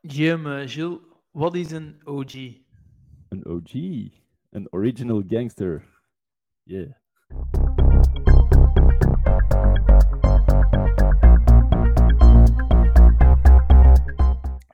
[0.00, 0.98] Jim, uh, Gilles,
[1.30, 2.34] wat is een OG?
[3.28, 3.72] Een OG,
[4.50, 6.00] een original gangster.
[6.62, 6.92] Yeah.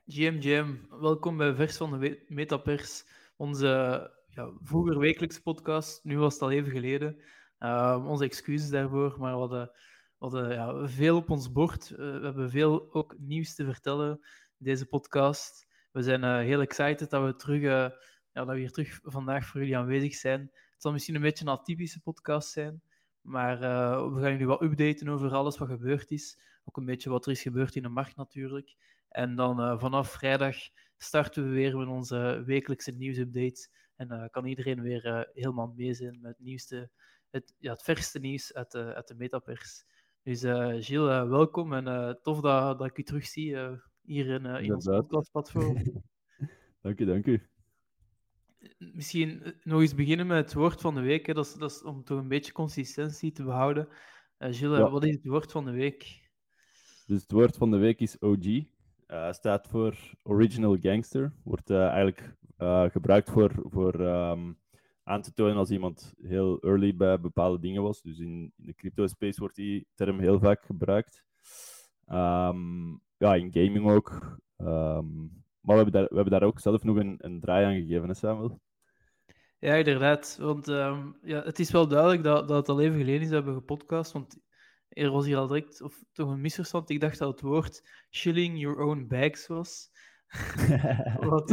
[0.04, 3.04] Jim, Jim, welkom bij Vers van de Metapers,
[3.36, 3.66] onze
[4.28, 6.04] ja, vroeger wekelijkse podcast.
[6.04, 7.16] Nu was het al even geleden.
[7.58, 9.70] Uh, onze excuses daarvoor, maar we hadden,
[10.18, 11.90] we hadden ja, veel op ons bord.
[11.90, 14.20] Uh, we hebben veel ook nieuws te vertellen
[14.58, 15.66] deze podcast.
[15.92, 17.94] We zijn uh, heel excited dat we, terug, ja,
[18.32, 20.40] dat we hier terug vandaag voor jullie aanwezig zijn.
[20.40, 22.82] Het zal misschien een beetje een atypische podcast zijn,
[23.20, 23.58] maar
[24.14, 26.38] we gaan jullie wat updaten over alles wat gebeurd is.
[26.64, 28.76] Ook een beetje wat er is gebeurd in de markt natuurlijk.
[29.08, 30.56] En dan vanaf vrijdag
[30.96, 33.68] starten we weer met onze wekelijkse nieuwsupdate.
[33.96, 36.90] En kan iedereen weer helemaal mee zijn met het nieuwste
[37.30, 39.84] het, ja, het verste nieuws uit de, uit de metapers.
[40.22, 40.40] Dus
[40.86, 43.56] Gilles, welkom en tof dat, dat ik u terugzie
[44.04, 45.82] hier in, in ons podcastplatform.
[46.82, 47.42] dank u, dank u.
[48.78, 51.26] Misschien nog eens beginnen met het woord van de week.
[51.26, 51.34] Hè.
[51.34, 53.88] Dat, is, dat is om toch een beetje consistentie te behouden.
[54.38, 54.90] Gilles, ja.
[54.90, 56.30] wat is het woord van de week?
[57.06, 58.44] Dus het woord van de week is OG.
[59.30, 61.32] staat voor Original Gangster.
[61.42, 62.36] Wordt eigenlijk
[62.92, 64.58] gebruikt voor, voor um,
[65.04, 68.02] aan te tonen als iemand heel early bij bepaalde dingen was.
[68.02, 71.24] Dus in, in de crypto space wordt die term heel vaak gebruikt.
[72.08, 74.38] Um, ja, in gaming ook.
[74.56, 77.86] Um, maar we hebben, daar, we hebben daar ook zelf nog een, een draai aan
[77.86, 78.60] gegeven, hè Samuel?
[79.58, 80.36] Ja, inderdaad.
[80.40, 83.44] Want um, ja, het is wel duidelijk dat, dat het al even geleden is dat
[83.44, 84.12] we gepodcast.
[84.12, 84.38] Want
[84.88, 86.90] er was hier al direct, of toch een misverstand.
[86.90, 89.90] Ik dacht dat het woord shilling your own bags was.
[91.20, 91.50] wat,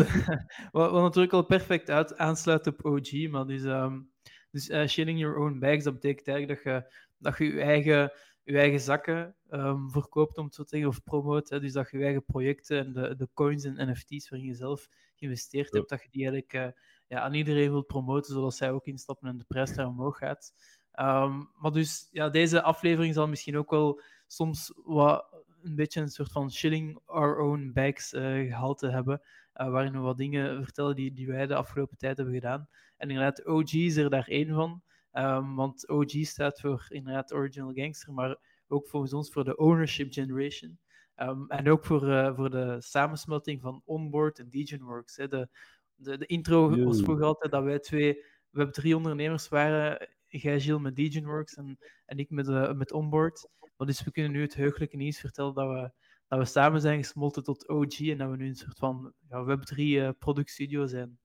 [0.72, 4.12] wat, wat, natuurlijk al perfect uit, aansluit op OG, maar dus, um,
[4.52, 8.12] dus uh, shilling your own bags, dat betekent eigenlijk dat je dat je, je eigen,
[8.44, 11.50] je eigen zakken um, verkoopt, om het zo te zeggen, of promoot.
[11.50, 14.56] Hè, dus dat je je eigen projecten en de, de coins en NFT's waarin je
[14.56, 18.72] zelf geïnvesteerd hebt, dat je die eigenlijk uh, ja, aan iedereen wilt promoten, zodat zij
[18.72, 20.54] ook instappen en de prijs daar omhoog gaat.
[21.00, 26.10] Um, maar dus, ja, deze aflevering zal misschien ook wel soms wat een beetje een
[26.10, 29.22] soort van shilling our own bags uh, gehalte hebben.
[29.56, 32.68] Uh, waarin we wat dingen vertellen die, die wij de afgelopen tijd hebben gedaan.
[32.98, 34.82] En inderdaad, OG is er daar één van.
[35.14, 40.14] Um, want OG staat voor inderdaad Original Gangster, maar ook volgens ons voor de Ownership
[40.14, 40.80] Generation.
[41.16, 45.16] Um, en ook voor, uh, voor de samensmelting van Onboard en DegenWorks.
[45.16, 45.28] Hè.
[45.28, 45.50] De,
[45.96, 48.26] de, de intro was vroeger altijd dat wij twee
[48.58, 53.50] Web3 ondernemers waren jij Gilles met DegenWorks en, en ik met, uh, met Onboard.
[53.78, 55.92] Maar dus we kunnen nu het heugelijke nieuws vertellen dat we,
[56.28, 59.58] dat we samen zijn gesmolten tot OG en dat we nu een soort van ja,
[59.58, 61.20] Web3 uh, productstudio zijn.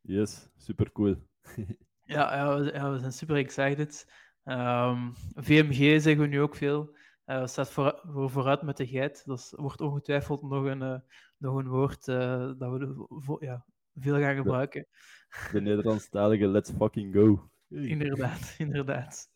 [0.00, 1.16] Yes, super cool.
[2.04, 4.12] ja, ja, we, zijn super excited.
[4.44, 6.96] Um, ehm, VMG zeggen we nu ook veel.
[7.26, 9.22] Uh, staat voor, voor vooruit met de geit.
[9.24, 10.98] Dat wordt ongetwijfeld nog een, uh,
[11.38, 14.86] nog een woord uh, dat we ja, veel gaan gebruiken.
[15.28, 17.50] De, de Nederlandstalige let's fucking go.
[17.68, 19.30] Inderdaad, inderdaad.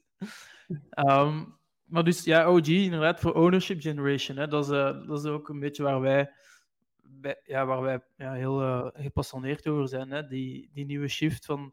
[1.09, 4.37] Um, maar dus ja, OG, inderdaad, voor ownership generation.
[4.37, 4.71] Hè, dat, is,
[5.07, 6.33] dat is ook een beetje waar wij,
[7.03, 10.11] bij, ja, waar wij ja, heel gepassioneerd over zijn.
[10.11, 10.27] Hè?
[10.27, 11.73] Die, die nieuwe shift van,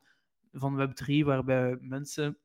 [0.56, 2.38] van Web3, waarbij mensen,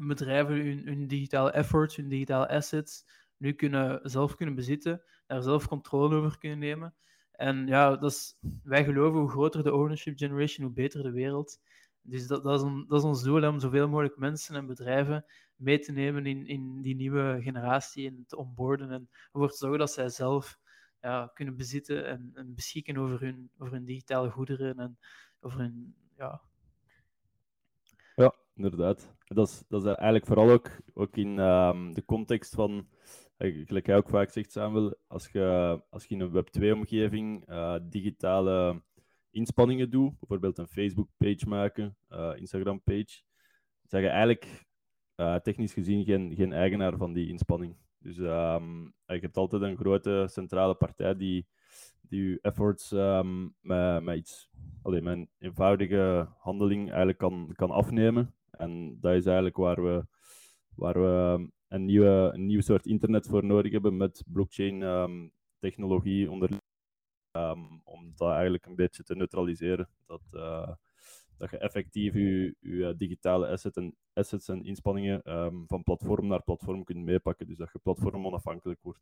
[0.00, 3.04] bedrijven hun, digitale efforts, hun digitale assets
[3.36, 6.94] nu kunnen, zelf kunnen bezitten, daar zelf controle over kunnen nemen.
[7.32, 11.60] En ja, dat is, wij geloven hoe groter de ownership generation, hoe beter de wereld.
[12.02, 15.24] Dus dat, dat, is, dat is ons doel, om zoveel mogelijk mensen en bedrijven
[15.56, 19.78] mee te nemen in, in die nieuwe generatie en te onboarden en ervoor te zorgen
[19.78, 20.58] dat zij zelf
[21.00, 24.98] ja, kunnen bezitten en, en, beschikken over hun, over hun digitale goederen en
[25.40, 25.94] over hun...
[26.16, 26.42] Ja
[28.54, 29.14] inderdaad.
[29.24, 32.86] Dat is, dat is eigenlijk vooral ook, ook in um, de context van,
[33.36, 37.76] eh, gelijk jij ook vaak zegt, Samuel, als je, als je in een Web2-omgeving uh,
[37.82, 38.82] digitale
[39.30, 43.22] inspanningen doe, bijvoorbeeld een Facebook-page maken, uh, Instagram-page,
[43.84, 44.66] zeg je eigenlijk
[45.42, 47.76] technisch gezien geen, geen eigenaar van die inspanning.
[47.98, 51.46] Dus um, je hebt altijd een grote centrale partij die,
[52.00, 54.50] die je efforts um, met, met iets,
[54.82, 58.34] alleen een eenvoudige handeling eigenlijk kan, kan afnemen.
[58.52, 60.06] En dat is eigenlijk waar we,
[60.74, 66.30] waar we een, nieuwe, een nieuw soort internet voor nodig hebben met blockchain um, technologie
[66.30, 66.50] onder
[67.38, 69.88] Um, om dat eigenlijk een beetje te neutraliseren.
[70.06, 70.72] Dat, uh,
[71.38, 76.26] dat je effectief je, je eh, digitale asset en, assets en inspanningen um, van platform
[76.26, 77.46] naar platform kunt meepakken.
[77.46, 79.00] Dus dat je platform onafhankelijk wordt.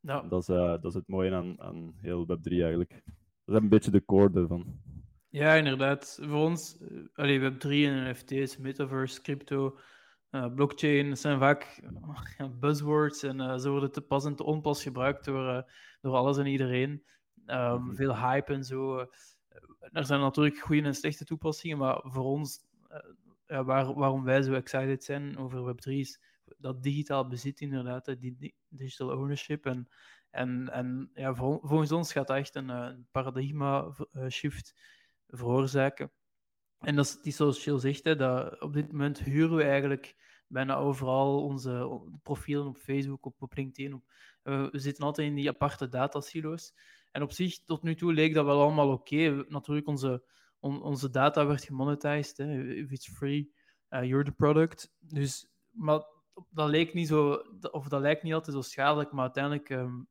[0.00, 0.22] Ja.
[0.22, 3.02] Dat, is, uh, dat is het mooie aan, aan heel Web3 eigenlijk.
[3.44, 4.80] Dat is een beetje de core ervan.
[5.30, 6.18] Ja, inderdaad.
[6.22, 6.78] Voor ons,
[7.14, 9.78] allee, Web3 en NFT's, metaverse, crypto,
[10.30, 11.80] uh, blockchain zijn vaak
[12.38, 15.70] uh, buzzwords en uh, ze worden te pas en te onpas gebruikt door,
[16.00, 17.04] door alles en iedereen.
[17.46, 17.94] Ehm, Mhm.
[17.94, 19.06] Veel hype en zo.
[19.92, 22.98] Er zijn natuurlijk goede en slechte toepassingen, maar voor ons, eh,
[23.46, 26.20] ja, waar, waarom wij zo excited zijn over Web3 is
[26.58, 29.66] dat digitaal bezit inderdaad, die di- digital ownership.
[29.66, 29.88] En,
[30.30, 34.74] en, en ja, vol- volgens ons gaat dat echt een, eh, paradigma eh, shift
[35.28, 36.12] veroorzaken.
[36.78, 40.16] En dat is, is zoals Jill zegt, hè, dat op dit moment huren we eigenlijk
[40.46, 43.94] bijna overal onze profielen op Facebook, op, LinkedIn.
[43.94, 44.02] Op,
[44.42, 46.74] we zitten altijd in die aparte datasilo's.
[47.10, 49.44] En op zich, tot nu toe leek dat wel allemaal oké.
[49.48, 50.24] Natuurlijk, onze,
[50.58, 52.36] on- onze data werd gemonetized.
[52.36, 52.62] Hè.
[52.74, 53.52] If it's free,
[53.90, 54.94] uh, you're the product.
[54.98, 56.02] Dus, maar
[56.50, 57.32] dat leek niet zo,
[57.70, 60.02] of dat lijkt niet altijd zo schadelijk, maar uiteindelijk, ehm,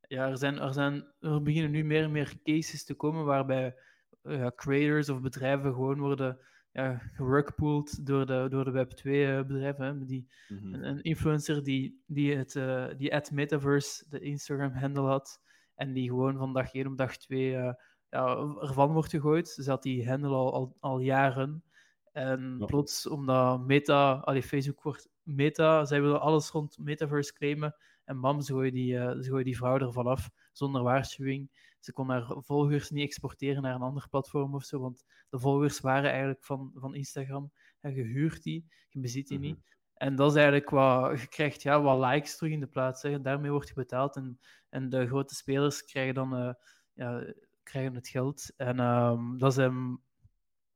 [0.00, 3.74] ja, er, zijn, er, zijn, er beginnen nu meer en meer cases te komen waarbij
[4.22, 6.38] ja, creators of bedrijven gewoon worden
[6.72, 9.84] ja, gerugpooled door de, door de Web2-bedrijven.
[9.84, 10.04] Hè.
[10.06, 10.74] Die, Mhm.
[10.74, 15.40] een, een influencer die, die, het, eh, die at Metaverse, de Instagram-handle had,
[15.74, 17.72] en die gewoon van dag 1 op dag 2 eh,
[18.10, 19.48] ja, ervan wordt gegooid.
[19.48, 21.64] Ze had die handle al, al, al jaren.
[22.12, 22.64] En Ja.
[22.66, 27.74] plots, omdat Meta, allee, Facebook wordt Meta, zij willen alles rond Metaverse claimen.
[28.04, 31.50] En bam, ze gooien die, eh, ze gooien die vrouw ervan af, zonder waarschuwing.
[31.84, 35.80] Ze kon haar volgers niet exporteren naar een ander platform of zo, want de volgers
[35.80, 37.52] waren eigenlijk van, van Instagram.
[37.80, 39.46] En je huurt die, je bezit die Mhm.
[39.46, 39.58] niet.
[39.94, 43.02] En dat is eigenlijk wat, je krijgt ja, wat likes terug in de plaats.
[43.02, 43.20] Hè.
[43.20, 44.16] Daarmee wordt je betaald.
[44.16, 44.38] En,
[44.68, 46.54] en de grote spelers krijgen dan eh,
[46.92, 48.52] ja, krijgen het geld.
[48.56, 49.64] En ehm, dat is,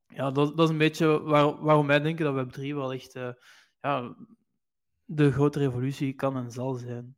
[0.07, 3.33] ja, dat, dat is een beetje waar, waarom wij denken dat Web3 wel echt eh,
[3.81, 4.15] ja,
[5.05, 7.15] de grote revolutie kan en zal zijn.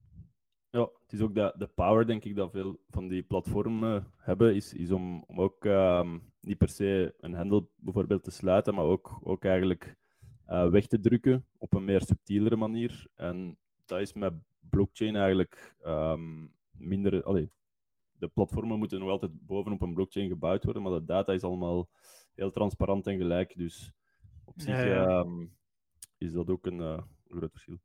[0.72, 4.56] Ja, het is ook de, de power, denk ik, dat veel van die platformen hebben,
[4.56, 8.86] is, is om, om ook ehm, niet per se een handle bijvoorbeeld te sluiten, maar
[8.86, 9.98] ook, ook eigenlijk
[10.46, 13.08] eh, weg te drukken op een meer subtielere manier.
[13.16, 14.34] En dat is met
[14.70, 17.24] blockchain eigenlijk ehm, minder...
[17.24, 17.52] Allee,
[18.12, 21.90] de platformen moeten nog altijd bovenop een blockchain gebouwd worden, maar de data is allemaal
[22.36, 23.58] heel transparant en gelijk.
[23.58, 23.92] Dus
[24.44, 25.06] op zich Ja, ja.
[25.06, 25.46] ehm,
[26.18, 27.80] is dat ook een eh, groot verschil.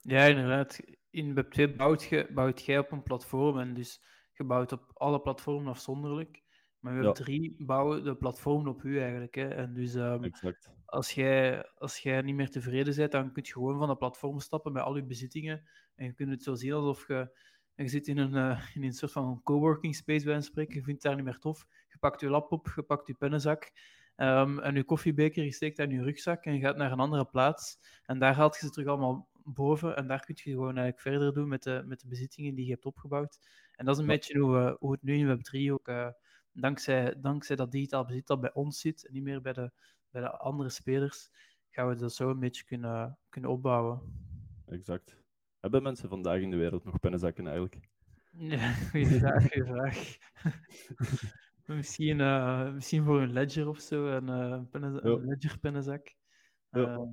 [0.00, 0.80] Ja, inderdaad.
[1.10, 4.02] In Web2 bouwt, je, bouwt jij op een platform en dus
[4.32, 6.42] je bouwt op alle platformen afzonderlijk.
[6.78, 7.14] Maar in Ja.
[7.14, 9.34] Web3 bouwen de platformen op u eigenlijk.
[9.34, 9.48] Hè.
[9.48, 10.70] En dus ehm, Exact.
[10.84, 14.40] als jij, als jij niet meer tevreden bent, dan kun je gewoon van de platform
[14.40, 15.68] stappen met al je bezittingen.
[15.94, 17.38] En je kunt het zo zien alsof je,
[17.74, 20.74] je zit in een, eh, in een soort van coworking space bij een spreken.
[20.74, 21.66] Je vindt het daar niet meer tof.
[21.88, 23.72] Je pakt je laptop, je pakt je pennenzak
[24.16, 27.24] ehm, en je koffiebeker, je steekt in je rugzak en je gaat naar een andere
[27.24, 27.78] plaats.
[28.02, 29.96] En daar haalt je ze terug allemaal boven.
[29.96, 32.70] En daar kun je gewoon eigenlijk verder doen met de, met de bezittingen die je
[32.72, 33.38] hebt opgebouwd.
[33.72, 34.14] En dat is een Ja.
[34.14, 36.08] beetje hoe, hoe het nu in Web3 ook, eh,
[36.52, 39.72] dankzij, dankzij dat digitaal bezit dat bij ons zit en niet meer bij de,
[40.10, 41.30] bij de andere spelers,
[41.70, 44.02] gaan we dat zo een beetje kunnen, kunnen opbouwen.
[44.66, 45.22] Exact.
[45.60, 47.88] Hebben mensen vandaag in de wereld nog pennenzakken eigenlijk?
[48.30, 49.48] Ja, goeie vraag,
[51.66, 56.14] misschien, eh, misschien voor een ledger of zo, een, een ledger pennenzak.
[56.70, 57.06] Ja.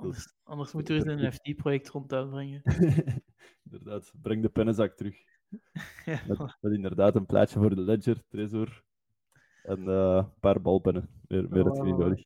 [0.00, 2.62] Anders, anders moeten we eens een NFT-project rond uitbrengen.
[3.64, 5.16] inderdaad, breng de pennenzak terug.
[6.04, 8.82] ja, Met, met inderdaad een plaatje voor de ledger, Trezor
[9.62, 11.08] en eh, een paar balpennen.
[11.28, 12.24] Meer, meer je niet nodig.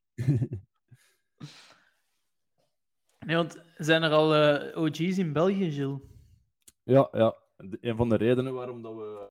[3.27, 6.01] nee, want zijn er al eh, OG's in België, Gilles?
[6.83, 7.37] Ja, ja.
[7.57, 9.31] De- een van de redenen waarom dat we,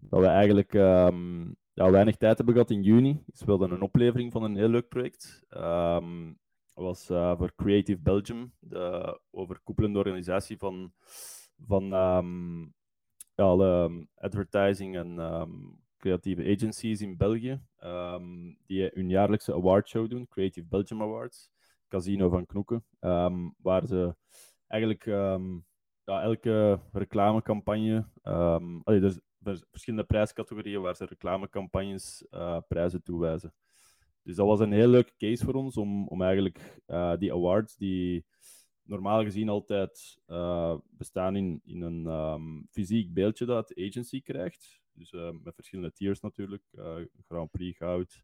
[0.00, 4.32] dat we eigenlijk ehm, ja, weinig tijd hebben gehad in juni, is wel een oplevering
[4.32, 5.44] van een heel leuk project.
[5.48, 6.02] Dat
[6.84, 10.92] was eh, voor Creative Belgium, de overkoepelende organisatie van,
[11.66, 12.60] van ehm,
[13.34, 15.50] ja, alle ehm, advertising en ehm,
[15.96, 17.60] creatieve agencies in België,
[18.66, 21.50] die hun jaarlijkse awardshow doen, Creative Belgium Awards,
[21.88, 22.84] Casino van Knoeken,
[23.56, 24.16] waar ze
[24.66, 25.06] eigenlijk
[26.04, 28.06] elke reclamecampagne.
[28.22, 29.10] allee, er
[29.54, 33.54] zijn verschillende prijscategorieën waar ze reclamecampagnes eh, prijzen toewijzen.
[34.26, 37.76] Dus dat was een heel leuke case voor ons om, om eigenlijk eh, die awards,
[37.76, 38.24] die
[38.82, 44.80] normaal gezien altijd eh, bestaan in, in een ehm, fysiek beeldje dat de agency krijgt.
[44.92, 46.62] Dus eh, met verschillende tiers natuurlijk:
[47.28, 48.22] Grand Prix, goud,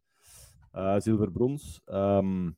[1.03, 1.81] zilver, brons.
[1.85, 2.49] Ehm,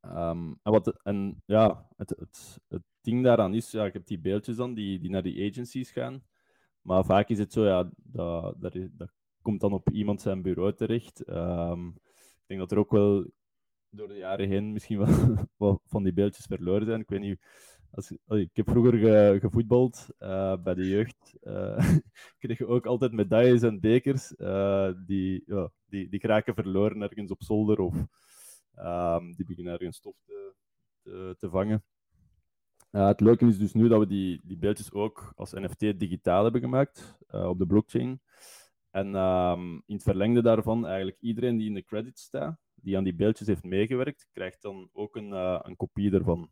[0.00, 4.18] Ehm, en, wat, en ja, het, het, het ding daaraan is, ja, ik heb die
[4.18, 6.22] beeldjes dan die, die naar die agencies gaan.
[6.82, 9.12] Maar vaak is het zo, ja, dat, dat,
[9.42, 11.24] komt dan op iemand zijn bureau terecht.
[12.50, 13.30] Denk dat er ook wel
[13.90, 14.98] door de jaren heen misschien
[15.58, 17.00] wel van die beeldjes verloren zijn.
[17.00, 17.40] Ik weet niet.
[17.90, 21.36] Als, ik heb vroeger ge- gevoetbald eh, bij de jeugd.
[21.40, 21.94] eh
[22.38, 24.36] kreeg je ook altijd medailles en bekers.
[24.36, 25.44] eh, die,
[25.86, 28.06] die, die geraken verloren ergens op zolder of
[28.74, 30.54] Ehm, die beginnen ergens stof te,
[31.02, 31.84] te, te vangen.
[32.90, 36.60] Het leuke is dus nu dat we die, die beeldjes ook als NFT digitaal hebben
[36.60, 37.18] gemaakt.
[37.28, 38.20] op de blockchain.
[38.90, 43.04] En ehm, in het verlengde daarvan, eigenlijk iedereen die in de credits staat, die aan
[43.04, 45.32] die beeldjes heeft meegewerkt, krijgt dan ook een,
[45.66, 46.50] een kopie ervan.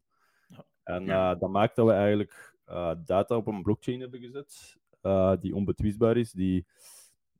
[0.48, 0.64] Ja.
[0.82, 1.06] En
[1.38, 2.56] dat maakt dat we eigenlijk
[3.04, 4.76] data op een blockchain hebben gezet,
[5.40, 6.66] die onbetwistbaar is, die,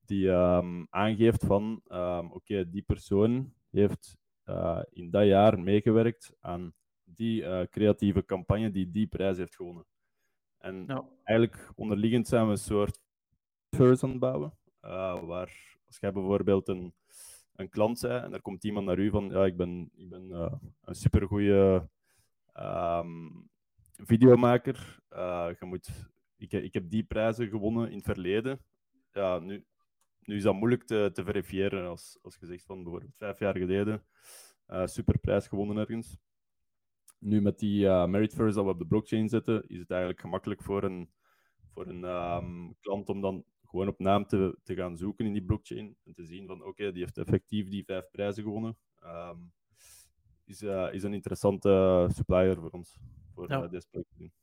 [0.04, 4.16] die um, aangeeft van, um, oké, die persoon heeft
[4.90, 6.74] in dat jaar meegewerkt aan
[7.04, 9.86] die creatieve campagne die die prijs heeft gewonnen.
[10.58, 11.08] En ja.
[11.24, 13.00] eigenlijk onderliggend zijn we een soort
[13.70, 16.94] first aan het bouwen, uh, waar als jij bijvoorbeeld een,
[17.56, 20.30] een klant bent en er komt iemand naar u van, ja, ik ben, ik ben
[20.84, 21.82] een supergoeie
[22.54, 23.48] um,
[23.96, 25.00] videomaker,
[25.58, 28.60] je moet, ik, ik heb die prijzen gewonnen in het verleden.
[29.12, 29.64] Ja, nu,
[30.20, 33.56] nu is dat moeilijk te, te verifiëren als, als je zegt van bijvoorbeeld vijf jaar
[33.56, 34.02] geleden
[34.84, 36.18] superprijs gewonnen ergens.
[37.18, 40.62] Nu met die merit first dat we op de blockchain zetten, is het eigenlijk gemakkelijk
[40.62, 41.10] voor een,
[41.74, 45.44] voor een um, klant om dan gewoon op naam te, te gaan zoeken in die
[45.44, 48.76] blockchain en te zien van oké, die heeft effectief die vijf prijzen gewonnen.
[49.04, 49.52] Um,
[50.44, 52.98] is, uh, is een interessante supplier voor ons,
[53.34, 53.66] voor ja.
[53.66, 54.36] deze project.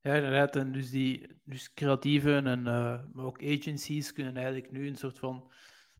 [0.00, 0.56] Ja, inderdaad.
[0.56, 5.18] En dus die dus creatieven en uh, maar ook agencies kunnen eigenlijk nu een soort
[5.18, 5.52] van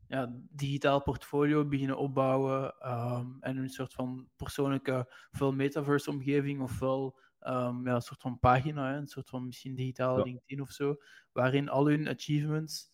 [0.08, 7.86] ja, digitaal portfolio beginnen opbouwen um, en een soort van persoonlijke, ofwel metaverse-omgeving ofwel um,
[7.86, 10.96] ja, een soort van pagina, een soort van misschien digitale LinkedIn of zo,
[11.32, 12.90] waarin al hun achievements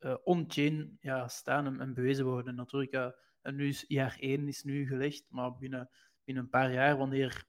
[0.00, 2.54] uh, on-chain ja, staan en, en, bewezen worden.
[2.54, 5.90] Natuurlijk, ja, en nu is jaar 1 is nu gelegd, maar binnen,
[6.24, 7.48] binnen een paar jaar, wanneer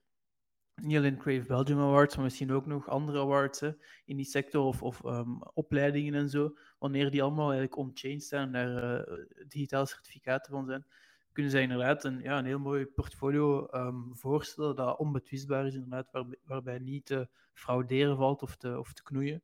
[0.74, 3.72] niet alleen Crave Belgium Awards, maar misschien ook nog andere awards hè,
[4.04, 6.56] in die sector of, of um, opleidingen en zo.
[6.78, 10.86] Wanneer die allemaal eigenlijk on-chain staan en daar uh, digitale certificaten van zijn,
[11.32, 16.10] kunnen zij inderdaad een, ja, een heel mooi portfolio um, voorstellen dat onbetwistbaar is, inderdaad,
[16.10, 19.42] waar, waarbij niet te frauderen valt of te, of te knoeien.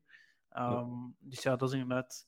[0.56, 1.12] Um, ja.
[1.18, 2.26] Dus ja, dat is inderdaad.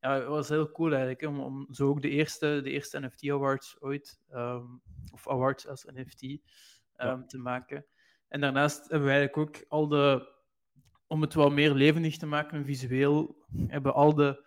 [0.00, 3.00] Ja, het was heel cool eigenlijk, hè, om, om zo ook de eerste, de eerste
[3.00, 4.20] NFT Awards ooit,
[5.12, 6.20] of awards als NFT,
[6.96, 7.24] ja.
[7.26, 7.86] te maken.
[8.28, 10.32] En daarnaast hebben we eigenlijk ook al de,
[11.06, 14.44] om het wat meer levendig te maken, visueel, hebben al de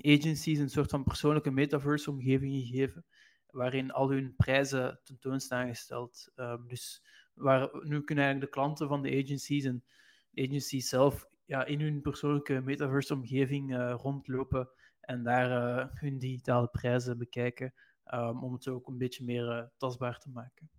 [0.00, 3.04] agencies een soort van persoonlijke metaverse-omgeving gegeven,
[3.52, 6.32] waarin al hun prijzen tentoon staan gesteld.
[6.36, 7.02] Um, dus
[7.34, 9.84] waar, nu kunnen eigenlijk de klanten van de agencies en
[10.30, 14.68] de agencies zelf ja, in hun persoonlijke metaverse-omgeving uh, rondlopen
[15.00, 17.74] en daar uh, hun digitale prijzen bekijken,
[18.14, 20.70] um, om het ook een beetje meer uh, tastbaar te maken.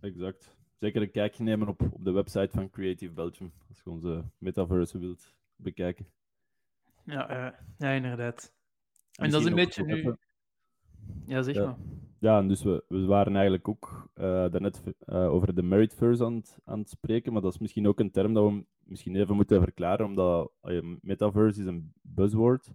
[0.00, 4.24] Exact zeker een kijkje nemen op, op de website van Creative Belgium, als je onze
[4.38, 6.06] metaverse wilt bekijken.
[7.04, 8.52] Ja, ja inderdaad.
[9.12, 10.16] En, dat is een beetje nu...
[11.26, 11.76] Ja, zeg maar.
[12.18, 16.42] Ja, en dus we, we waren eigenlijk ook uh, daarnet uh, over de meritverse aan,
[16.64, 19.62] aan het spreken, maar dat is misschien ook een term dat we misschien even moeten
[19.62, 22.70] verklaren, omdat uh, metaverse is een buzzword,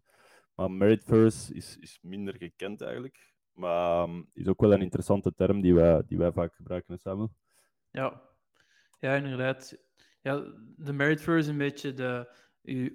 [0.55, 3.33] maar meritverse is, is minder gekend eigenlijk.
[3.53, 7.33] Maar um, is ook wel een interessante term die wij, die wij vaak gebruiken, Samuel.
[7.91, 8.21] Ja,
[8.99, 9.77] ja inderdaad.
[10.21, 10.43] Ja,
[10.75, 12.89] de Meritverse is een beetje de, uw,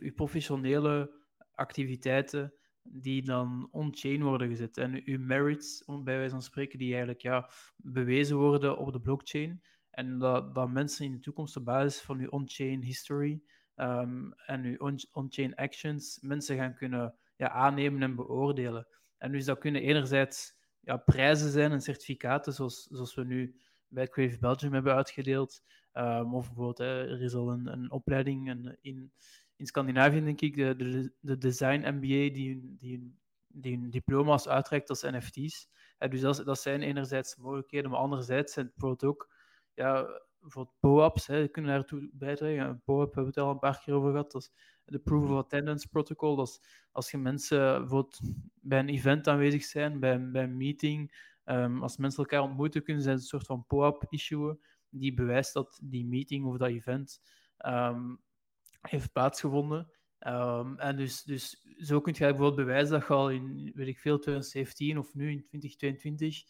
[0.00, 1.10] uw professionele
[1.54, 2.54] activiteiten
[2.88, 4.76] die dan on-chain worden gezet.
[4.76, 9.62] En uw merits, bij wijze van spreken, die eigenlijk ja, bewezen worden op de blockchain.
[9.90, 13.42] En dat, dat mensen in de toekomst op basis van uw on-chain history
[13.76, 18.86] um, en uw on-chain actions mensen gaan kunnen ja, aannemen en beoordelen.
[19.18, 24.08] En dus dat kunnen enerzijds ja, prijzen zijn en certificaten, zoals, zoals we nu bij
[24.08, 25.62] Crave Belgium hebben uitgedeeld.
[25.92, 28.48] Um, of bijvoorbeeld, er is al een, een opleiding
[28.80, 29.12] in,
[29.56, 33.14] in Scandinavië, denk ik, de, de, de Design MBA, die, die,
[33.48, 35.68] die hun diploma's uitreikt als NFT's.
[35.98, 39.34] Dus dat, zijn enerzijds mogelijkheden, maar anderzijds zijn het ook
[39.74, 42.82] ja, bijvoorbeeld POAPs, hè, kunnen daartoe bijdragen.
[42.84, 44.32] POAP hebben we het al een paar keer over gehad.
[44.32, 44.52] Dat is
[44.84, 46.36] de Proof of Attendance Protocol.
[46.36, 48.20] Dat als je mensen bijvoorbeeld
[48.60, 51.12] bij een event aanwezig zijn, bij, bij een meeting,
[51.48, 55.80] Um, als mensen elkaar ontmoeten, kunnen ze een soort van POAP issuen die bewijst dat
[55.82, 57.20] die meeting of dat event
[57.66, 58.20] um,
[58.88, 59.90] heeft plaatsgevonden.
[60.26, 63.98] Um, en dus, dus zo kun je bijvoorbeeld bewijzen dat je al in, weet ik
[63.98, 66.42] veel, 2017 of nu in 2022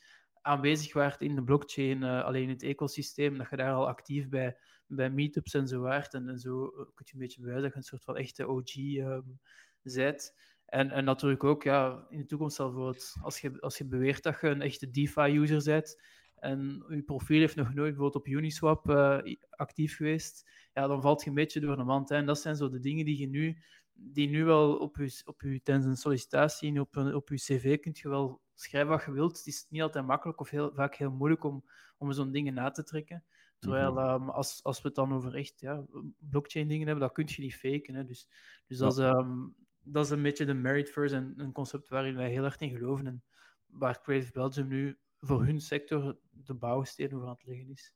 [0.42, 4.28] aanwezig waart in de blockchain, uh, alleen in het ecosysteem, dat je daar al actief
[4.28, 6.14] bij, bij meetups en zo waart.
[6.14, 8.76] En, en zo kun je een beetje bewijzen dat je een soort van echte OG
[8.76, 9.40] um,
[9.82, 10.34] bent.
[10.66, 14.22] En, en natuurlijk ook, ja, in de toekomst zal bijvoorbeeld, als je, als je beweert
[14.22, 15.96] dat je een echte DeFi-user bent
[16.36, 19.18] en je profiel heeft nog nooit bijvoorbeeld op Uniswap uh,
[19.50, 22.08] actief geweest, ja, dan valt je een beetje door de mand.
[22.08, 22.16] Hè.
[22.16, 23.58] En dat zijn zo de dingen die je nu,
[23.92, 27.78] die nu wel op je, op je tijdens een sollicitatie, op, een, op je cv,
[27.80, 29.36] kunt je wel schrijven wat je wilt.
[29.36, 31.64] Het is niet altijd makkelijk of heel, vaak heel moeilijk om,
[31.98, 33.24] om zo'n dingen na te trekken.
[33.58, 34.00] Terwijl Mhm.
[34.00, 35.86] ehm, als, als we het dan over echt ja,
[36.18, 37.94] blockchain dingen hebben, dat kun je niet faken.
[37.94, 38.04] Hè.
[38.04, 38.28] Dus,
[38.66, 38.84] dus Ja.
[38.84, 39.46] dat, is, ehm,
[39.82, 42.70] dat is een beetje de merit first en een concept waarin wij heel erg in
[42.70, 43.06] geloven.
[43.06, 43.22] En
[43.66, 47.94] waar Creative Belgium nu voor hun sector de bouwsteen over aan het leggen is.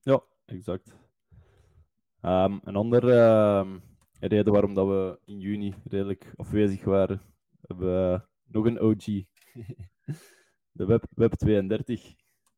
[0.00, 0.96] Ja, exact.
[2.20, 3.78] Ehm, een andere ehm,
[4.20, 7.20] reden waarom dat we in juni redelijk afwezig waren,
[7.60, 9.04] hebben we nog een OG.
[10.72, 12.14] De Web, Web 32.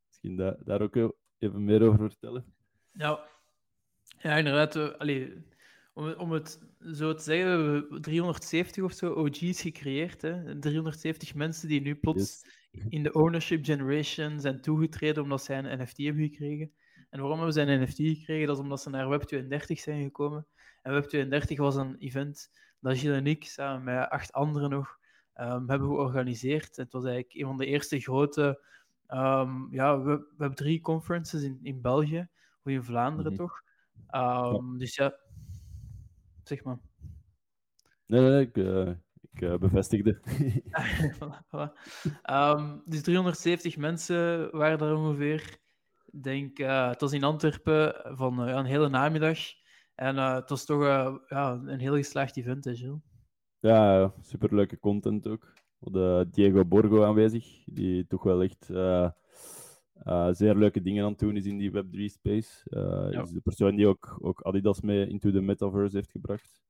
[0.07, 2.45] Misschien da- daar ook even meer over vertellen.
[2.93, 3.29] Ja,
[4.19, 4.99] ja inderdaad.
[4.99, 5.45] allee,
[5.93, 10.23] om, om het zo te zeggen, we hebben 370 of zo OG's gecreëerd.
[10.23, 10.59] Hè?
[10.59, 12.19] 370 mensen die nu plots
[12.71, 12.85] Yes.
[12.89, 16.73] in de ownership generation zijn toegetreden omdat zij een NFT hebben gekregen.
[17.11, 18.47] En waarom hebben ze een NFT gekregen?
[18.47, 20.47] Dat is omdat ze naar Web32 zijn gekomen.
[20.83, 22.51] En Web32 was een event
[22.81, 24.99] dat Gilles en ik samen met acht anderen nog
[25.35, 26.77] ehm, hebben georganiseerd.
[26.77, 28.63] Het was eigenlijk een van de eerste grote
[29.07, 32.29] ehm ja, Web, Web3 conferences in, in België,
[32.65, 33.41] of in Vlaanderen Mhm.
[33.41, 33.63] toch.
[34.07, 35.15] Ehm, Dus ja,
[36.45, 36.79] zeg maar.
[38.07, 38.93] Nee, nee, nee, ik, eh,
[39.33, 40.21] ik eh, bevestigde.
[41.19, 41.73] Voilà, voilà.
[42.85, 45.59] Dus 370 mensen waren er ongeveer.
[46.13, 49.39] Denk, eh, het was in Antwerpen van eh, een hele namiddag.
[49.95, 50.83] En eh, het was toch
[51.29, 53.01] ja, een heel geslaagd event, hè, Gilles?
[53.59, 55.53] Ja, superleuke content ook.
[55.79, 58.67] Hadden Diego Borgo aanwezig, die toch wel echt
[60.37, 62.67] zeer leuke dingen aan het doen is in die Web3-space.
[63.11, 63.23] Ja.
[63.23, 66.63] is de persoon die ook, ook Adidas mee into the metaverse heeft gebracht.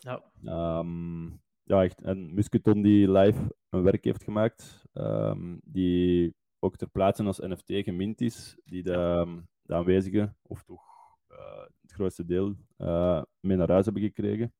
[0.00, 1.24] Ja, Ehm,
[1.62, 2.02] ja, echt.
[2.02, 7.72] En Musketon die live een werk heeft gemaakt, ehm, die ook ter plaatse als NFT
[7.72, 10.82] gemint is, die de, ehm, de aanwezigen, of toch
[11.28, 14.52] eh, het grootste deel, eh, mee naar huis hebben gekregen.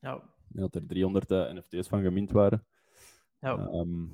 [0.00, 2.66] ja, dat er 300 eh, NFT's van gemint waren.
[3.38, 3.56] ja.
[3.56, 4.06] Ehm,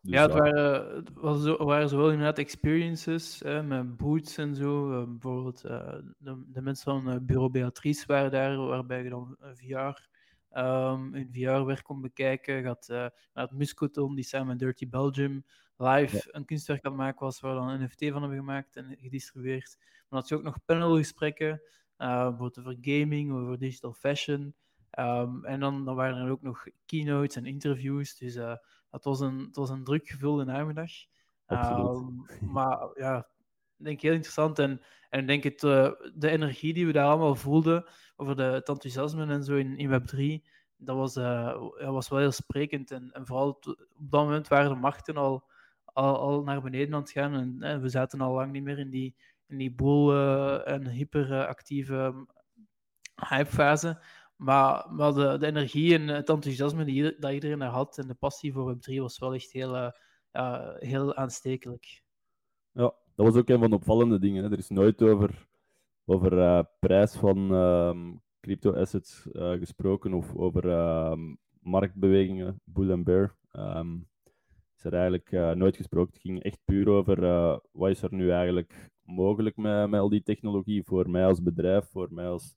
[0.00, 4.54] dus ja, het waren, het was zo- waren zowel inderdaad experiences hè, met boots en
[4.54, 5.06] zo.
[5.06, 10.08] bijvoorbeeld de, de mensen van Bureau Beatrice waren daar, waarbij je dan een VR,
[10.50, 12.54] ehm een VR-werk kon bekijken.
[12.56, 15.44] Je had eh, het Muscoton, die samen met Dirty Belgium
[15.78, 18.76] live een kunstwerk aan het maken was, waar we dan een NFT van hebben gemaakt
[18.76, 19.76] en gedistribueerd.
[19.78, 21.62] Maar dan had je ook nog panelgesprekken,
[21.96, 24.54] eh, bijvoorbeeld over gaming, over digital fashion.
[24.90, 28.16] Ehm, en dan, dan waren er ook nog keynotes en interviews.
[28.16, 28.54] Dus eh,
[28.90, 30.90] het, was een, het was een druk gevulde namiddag.
[31.46, 32.06] Ehm,
[32.54, 33.18] maar ja,
[33.78, 34.58] ik denk heel interessant.
[34.58, 37.84] En, en ik denk het, eh, de energie die we daar allemaal voelden,
[38.16, 42.18] over de, het enthousiasme en zo in, in Web3, dat was, eh, ja, was wel
[42.18, 42.90] heel sprekend.
[42.90, 43.64] En, en vooral op
[43.98, 45.44] dat moment waren de markten al,
[46.04, 47.34] al, naar beneden aan het gaan.
[47.34, 49.14] En eh, we zaten al lang niet meer in die,
[49.46, 52.26] in die boel- eh, en hyperactieve
[53.28, 54.02] hypefase.
[54.36, 58.52] Maar, maar de, de energie en het enthousiasme die, dat iedereen had en de passie
[58.52, 59.92] voor Web3 was wel echt heel,
[60.30, 62.02] eh, heel aanstekelijk.
[62.72, 64.44] Ja, dat was ook een van de opvallende dingen.
[64.44, 64.50] Hè.
[64.50, 65.48] Er is nooit over,
[66.04, 73.36] over prijs van ehm, crypto-assets gesproken of over ehm, marktbewegingen, bull en bear.
[73.52, 73.96] Ehm,
[74.78, 76.12] is er eigenlijk eh, nooit gesproken.
[76.12, 80.08] Het ging echt puur over eh, wat is er nu eigenlijk mogelijk met, met al
[80.08, 82.54] die technologie voor mij als bedrijf, voor mij als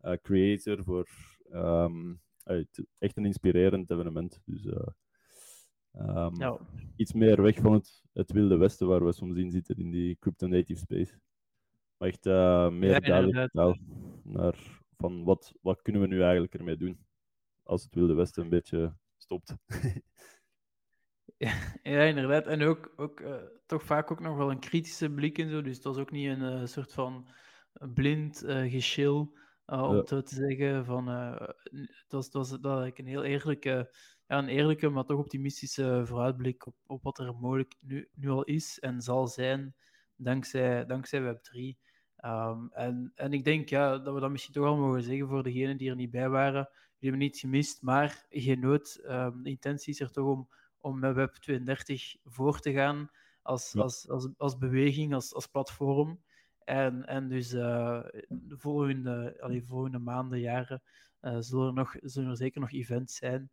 [0.00, 1.08] eh, creator, voor
[1.50, 2.10] ehm,
[2.42, 4.40] eh, het- echt een inspirerend evenement.
[4.44, 4.86] Dus eh,
[5.92, 6.34] ehm,
[6.96, 10.16] iets meer weg van het, het wilde westen waar we soms in zitten, in die
[10.20, 11.18] crypto-native space.
[11.96, 12.24] Maar echt
[12.72, 13.76] meer Ja, duidelijk taal
[14.22, 16.98] naar van wat, wat kunnen we nu eigenlijk ermee doen
[17.62, 19.54] als het wilde westen een beetje stopt.
[21.82, 22.46] ja inderdaad.
[22.46, 23.34] En ook, ook eh,
[23.66, 25.62] toch vaak ook nog wel een kritische blik en zo.
[25.62, 27.28] Dus het was ook niet een eh, soort van
[27.94, 29.96] blind uh, geschil, om Ja.
[29.96, 30.84] het zo te zeggen.
[30.84, 33.94] Van, het was, het was dat eigenlijk een heel eerlijke,
[34.26, 38.44] ja, een eerlijke, maar toch optimistische vooruitblik op, op wat er mogelijk nu, nu al
[38.44, 39.74] is en zal zijn
[40.16, 41.86] dankzij, dankzij Web3.
[42.24, 45.42] Um, en, en ik denk ja, dat we dat misschien toch al mogen zeggen voor
[45.42, 46.68] degenen die er niet bij waren.
[46.98, 49.00] Die hebben niet gemist, maar geen nood.
[49.04, 50.48] Um, de intentie is er toch om,
[50.80, 53.10] om met Web 32 voor te gaan
[53.42, 53.82] als, Ja.
[53.82, 56.20] als, als, als beweging, als, als platform.
[56.64, 60.82] En, en dus uh, de volgende, allee, volgende maanden, jaren,
[61.22, 63.50] uh, zullen, er nog, zullen er zeker nog events zijn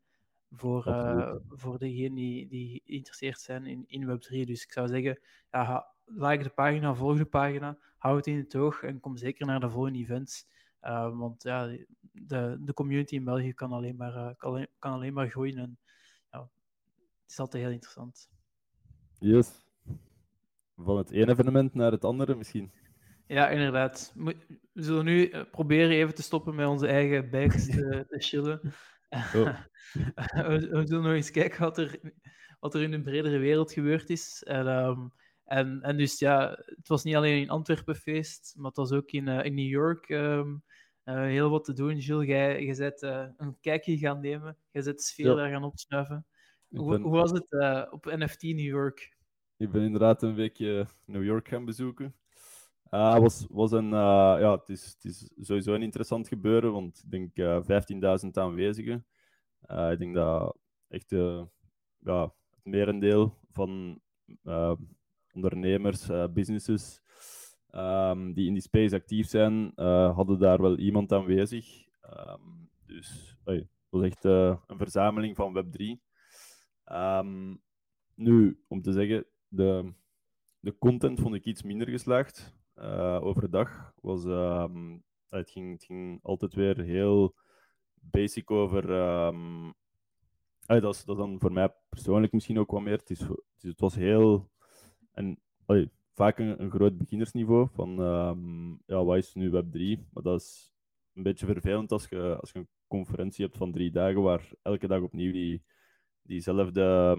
[0.51, 4.29] voor, uh, voor degenen die, die geïnteresseerd zijn in, in Web3.
[4.29, 5.19] Dus ik zou zeggen,
[5.51, 9.45] ja, like de pagina, volg de pagina, hou het in het oog en kom zeker
[9.45, 10.47] naar de volgende events.
[11.13, 11.77] Want ja,
[12.11, 15.77] de, de community in België kan alleen maar, kan alleen, kan alleen maar groeien en
[17.25, 18.29] het is altijd heel interessant.
[19.19, 19.65] Yes.
[20.75, 22.71] Van het ene evenement naar het andere misschien.
[23.27, 24.13] Ja, inderdaad.
[24.15, 24.35] We
[24.73, 28.61] zullen nu eh, proberen even te stoppen met onze eigen bikes te, te chillen.
[29.09, 29.31] Oh.
[30.47, 31.99] we, we, zullen nog eens kijken wat er,
[32.59, 34.43] wat er in een bredere wereld gebeurd is.
[34.43, 38.77] En, um, En, en dus ja, het was niet alleen in Antwerpen feest, maar het
[38.77, 40.55] was ook in, in New York ehm,
[41.03, 41.97] heel wat te doen.
[41.97, 43.01] Jules, jij, jij bent
[43.37, 46.25] een kijkje gaan nemen, jij bent de sfeer daar gaan opsnuiven.
[46.75, 47.51] Hoe, hoe, was het
[47.91, 49.17] op NFT New York?
[49.57, 52.15] Ik ben inderdaad een weekje New York gaan bezoeken.
[52.91, 57.01] Uh, was, was een, uh, ja, het, is, het is sowieso een interessant gebeuren, want
[57.03, 59.05] ik denk uh, 15.000 aanwezigen.
[59.91, 60.57] ik denk dat
[60.87, 61.09] echt
[61.99, 64.01] ja, het merendeel van
[65.33, 67.01] ondernemers, businesses
[67.71, 69.71] um, die in die space actief zijn,
[70.15, 71.85] hadden daar wel iemand aanwezig.
[72.29, 76.13] Um, dus het was echt een verzameling van Web3.
[76.85, 77.55] Ehm,
[78.15, 79.93] nu, om te zeggen, de,
[80.59, 83.93] de content vond ik iets minder geslaagd uh, overdag.
[84.01, 87.35] Was, um, het, ging, het altijd weer heel
[87.93, 88.89] basic over.
[89.25, 89.73] Um,
[90.65, 92.97] dat, is, dat dan voor mij persoonlijk misschien ook wat meer.
[92.97, 93.21] Het, is,
[93.61, 94.49] het, was heel.
[95.11, 95.39] En,
[96.13, 97.95] vaak een, groot beginnersniveau van
[98.85, 100.09] ja, wat is nu Web3?
[100.13, 100.73] Maar dat is
[101.13, 104.87] een beetje vervelend als je, als je een conferentie hebt van drie dagen waar elke
[104.87, 105.63] dag opnieuw die,
[106.25, 107.15] diezelfde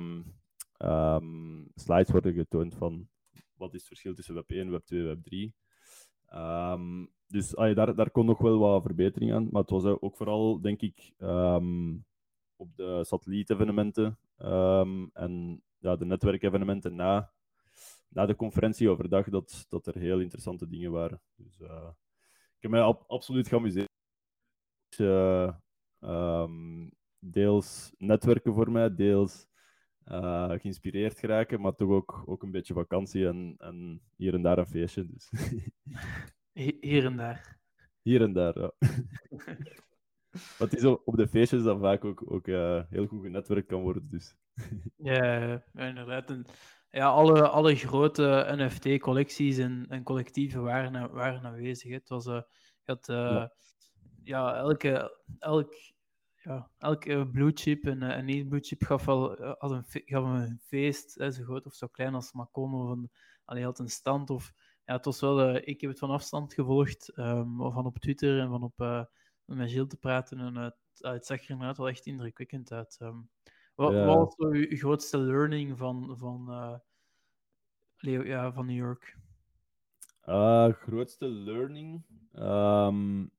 [0.79, 3.09] um, slides worden getoond van
[3.57, 5.55] wat is het verschil tussen Web 1, Web 2, Web 3.
[6.35, 9.49] Um, dus daar, daar kon nog wel wat verbetering aan.
[9.51, 11.13] Maar het was ook vooral, denk ik,
[12.57, 17.33] op de satellietevenementen um, en ja, de netwerkevenementen na,
[18.09, 21.21] na de conferentie overdag dat, dat er heel interessante dingen waren.
[21.37, 21.89] Dus uh,
[22.57, 23.89] ik heb mij ab absoluut geamuseerd.
[24.99, 25.55] Uh,
[27.31, 29.47] deels netwerken voor mij, deels
[30.09, 34.59] uh, geïnspireerd geraken, maar toch ook, ook een beetje vakantie en, en hier en daar
[34.59, 35.07] een feestje.
[35.07, 35.31] Dus.
[36.81, 37.59] hier en daar.
[38.03, 38.73] Hier en daar, ja.
[40.59, 44.11] Wat is op de feestjes dan vaak ook, ook uh, heel goed genetwerkt kan worden.
[44.11, 44.37] Dus.
[44.97, 46.31] ja, inderdaad.
[46.31, 46.45] En,
[46.91, 51.93] ja, alle, alle grote NFT-collecties en, en collectieven waren, waren aanwezig.
[51.93, 52.41] Het was, uh,
[52.85, 53.53] had, uh, ja.
[54.23, 54.57] ja.
[54.57, 55.75] elke, elk
[56.47, 61.15] ja, elke blue chip en, en niet-blue chip gaf wel had een, gaf een feest,
[61.15, 62.75] hè, zo groot of zo klein als Macon.
[62.75, 63.11] Of een,
[63.45, 64.31] allee, had een stand.
[64.31, 64.53] Of,
[64.85, 68.41] ja, het was wel, uh, ik heb het van afstand gevolgd, um, van op Twitter
[68.41, 69.05] en van op uh,
[69.45, 70.39] met Gilles te praten.
[70.39, 72.99] En uh, het zag er inderdaad wel echt indrukwekkend uit.
[73.03, 73.29] Um,
[73.75, 74.05] wat, ja.
[74.05, 76.45] wat, was uw grootste learning van, van,
[77.97, 79.17] ja, van New York?
[80.73, 82.03] grootste learning?
[82.35, 83.31] Um,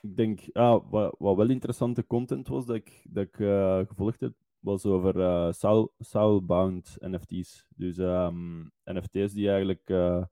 [0.00, 4.20] ik denk, ja, wat, wat wel interessante content was dat ik, dat ik uh, gevolgd
[4.20, 7.66] heb, was over uh, soul, soulbound NFT's.
[7.74, 10.24] Dus um, ehm, NFT's die eigenlijk uh,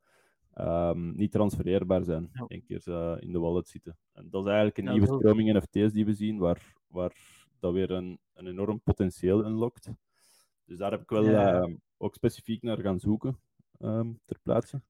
[0.55, 2.45] um, niet transfereerbaar zijn, ja.
[2.47, 2.89] één keer
[3.23, 3.97] in de wallet zitten.
[4.13, 7.13] En dat is eigenlijk een ja, nieuwe stroming NFT's die we zien, waar, waar
[7.59, 9.91] dat weer een, een enorm potentieel unlockt.
[10.65, 11.61] Dus daar heb ik wel ja.
[11.61, 13.39] Ehm, ook specifiek naar gaan zoeken
[14.25, 14.83] ter plaatse.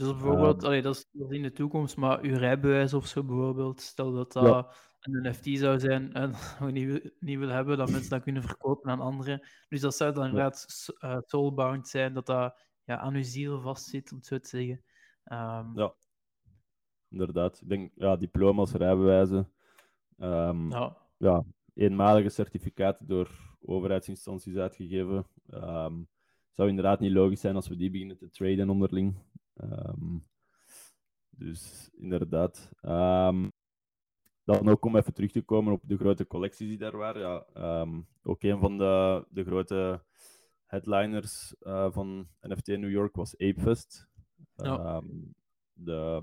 [0.00, 3.24] Dus bijvoorbeeld, allee, dat, is, dat, is, in de toekomst, maar uw rijbewijs of zo
[3.24, 4.72] bijvoorbeeld, stel dat dat ja.
[5.00, 6.32] een NFT zou zijn en
[6.64, 9.48] we niet, niet willen hebben, dat mensen dat kunnen verkopen aan anderen.
[9.68, 10.66] Dus dat zou dan inderdaad
[11.04, 14.82] uh, soulbound zijn, dat dat ja, aan uw ziel vastzit, om het zo te zeggen.
[15.24, 15.94] Um, ja,
[17.08, 17.60] inderdaad.
[17.60, 19.52] Ik denk, ja, diploma's, rijbewijzen,
[20.18, 20.96] um, ja.
[21.16, 25.26] ja, eenmalige certificaten door overheidsinstanties uitgegeven.
[25.50, 26.08] Um,
[26.52, 29.14] zou inderdaad niet logisch zijn als we die beginnen te traden onderling.
[29.62, 30.26] Um,
[31.30, 32.70] dus inderdaad.
[32.82, 33.52] Um,
[34.44, 37.20] dan ook om even terug te komen op de grote collecties die daar waren.
[37.20, 40.02] Ja, um, ook een van de, de grote
[40.66, 44.08] headliners uh, van NFT New York was Apefest.
[44.56, 45.02] Ja.
[45.72, 46.22] de,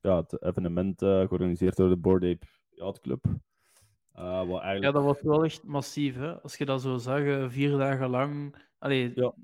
[0.00, 3.24] ja, het evenement uh, georganiseerd door de Board Ape Yacht Club.
[4.18, 4.82] Uh, eigenlijk...
[4.82, 6.16] Ja, dat was wel echt massief.
[6.16, 6.40] Hè?
[6.42, 8.56] Als je dat zo zag, eh, vier dagen lang.
[8.78, 9.34] Allee, ja.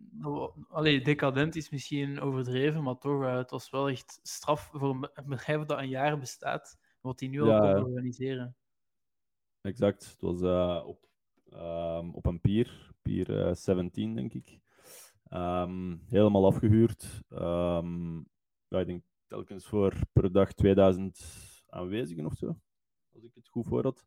[0.68, 5.29] allee, decadent is misschien overdreven, maar toch, uh, het was wel echt straf voor een
[5.29, 8.57] bedrijf dat een jaar bestaat, wat die nu al kan organiseren.
[9.61, 10.05] Exact.
[10.05, 10.42] Het was
[10.85, 11.09] op,
[11.53, 14.61] um, op een pier, pier 17, denk ik.
[15.31, 17.23] Um, helemaal afgehuurd.
[17.29, 18.29] Um,
[18.68, 21.21] ja, ik denk telkens voor per dag 2000
[21.66, 22.57] aanwezigen of zo,
[23.14, 24.07] als ik het goed voor had.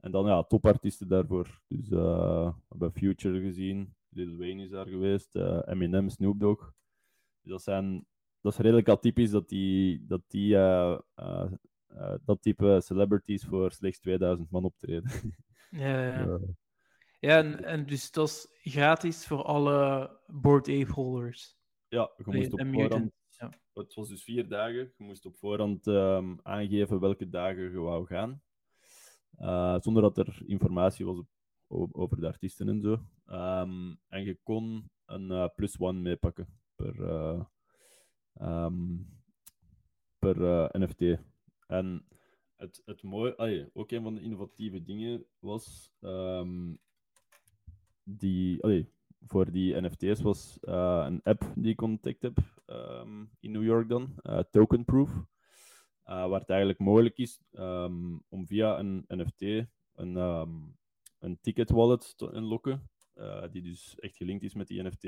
[0.00, 1.62] En dan ja, topartiesten daarvoor.
[1.68, 6.72] Dus we hebben Future gezien, Lil Wayne is daar geweest, uh, Eminem, Snoop Dogg.
[7.42, 8.06] Dus dat, zijn,
[8.40, 10.98] dat is redelijk atypisch dat die, dat, die uh,
[12.24, 15.10] dat type celebrities voor slechts 2000 man optreden.
[15.70, 16.38] Ja, ja.
[17.20, 21.56] ja en, en dus dat is gratis voor alle Board Ape holders.
[21.88, 23.12] Ja, je moest op voorhand...
[23.28, 23.52] Ja.
[23.72, 24.92] Het was dus vier dagen.
[24.96, 28.42] Je moest op voorhand um, aangeven welke dagen je wou gaan.
[29.40, 31.18] Uh, zonder dat er informatie was
[31.66, 33.00] op, over de artiesten en zo.
[33.30, 36.58] Um, en je kon een uh, plus one meepakken.
[36.78, 37.40] per, eh,
[38.34, 38.96] ehm,
[40.18, 41.20] per eh, NFT.
[41.66, 42.06] En
[42.56, 46.74] het, het mooie, ook een van de innovatieve dingen was ehm,
[48.02, 48.86] die,
[49.26, 53.88] voor die NFT's was eh, een app die ik ontdekt heb ehm, in New York
[53.88, 54.14] dan,
[54.50, 55.10] Token Proof.
[55.10, 57.40] Uh, waar het eigenlijk mogelijk is
[58.28, 59.42] om via een NFT
[59.94, 60.16] een,
[61.18, 62.88] een ticket wallet te unlocken,
[63.50, 65.04] die dus echt gelinkt is met die NFT.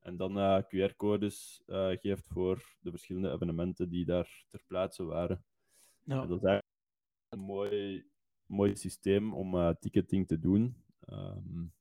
[0.00, 1.62] En dan QR-codes
[2.00, 5.44] geeft voor de verschillende evenementen die daar ter plaatse waren.
[6.04, 6.26] Ja.
[6.26, 6.66] dat is eigenlijk
[7.28, 8.04] een mooi,
[8.46, 10.76] mooi systeem om ticketing te doen.
[11.08, 11.72] Um,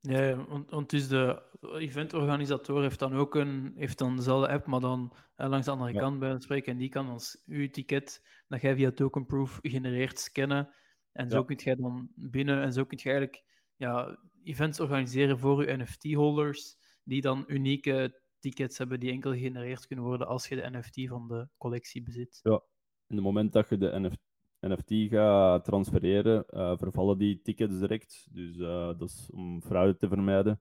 [0.00, 4.80] ja, want, want dus de eventorganisator heeft dan ook een, heeft dan dezelfde app, maar
[4.80, 6.72] dan eh, langs de andere kant bij het spreken.
[6.72, 10.74] En die kan als uw ticket, dat jij via tokenproof genereert, scannen.
[11.12, 11.44] En zo ja.
[11.44, 13.44] kun je dan binnen, en zo kun je eigenlijk
[13.76, 20.04] ja, events organiseren voor je NFT-holders, die dan unieke tickets hebben die enkel gegenereerd kunnen
[20.04, 22.40] worden als je de NFT van de collectie bezit.
[22.42, 22.62] Ja,
[23.06, 24.28] in het moment dat je de NFT
[24.60, 28.28] NFT ga transfereren, uh, vervallen die tickets direct.
[28.30, 30.60] Dus uh, dat is om fraude te vermijden.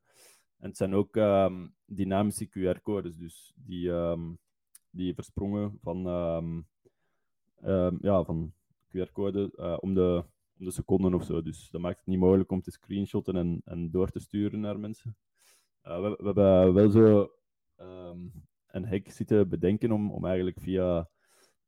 [0.58, 4.39] En het zijn ook um, dynamische QR-codes, dus die, um,
[4.89, 6.67] die versprongen van, um,
[8.02, 8.54] ja, van
[8.88, 10.23] QR-code uh, om, de,
[10.60, 11.41] om de seconden of zo.
[11.41, 14.80] Dus dat maakt het niet mogelijk om te screenshotten en, en door te sturen naar
[14.80, 15.17] mensen.
[15.82, 17.32] We, we, hebben wel zo
[18.67, 21.10] een hack zitten bedenken om, om eigenlijk via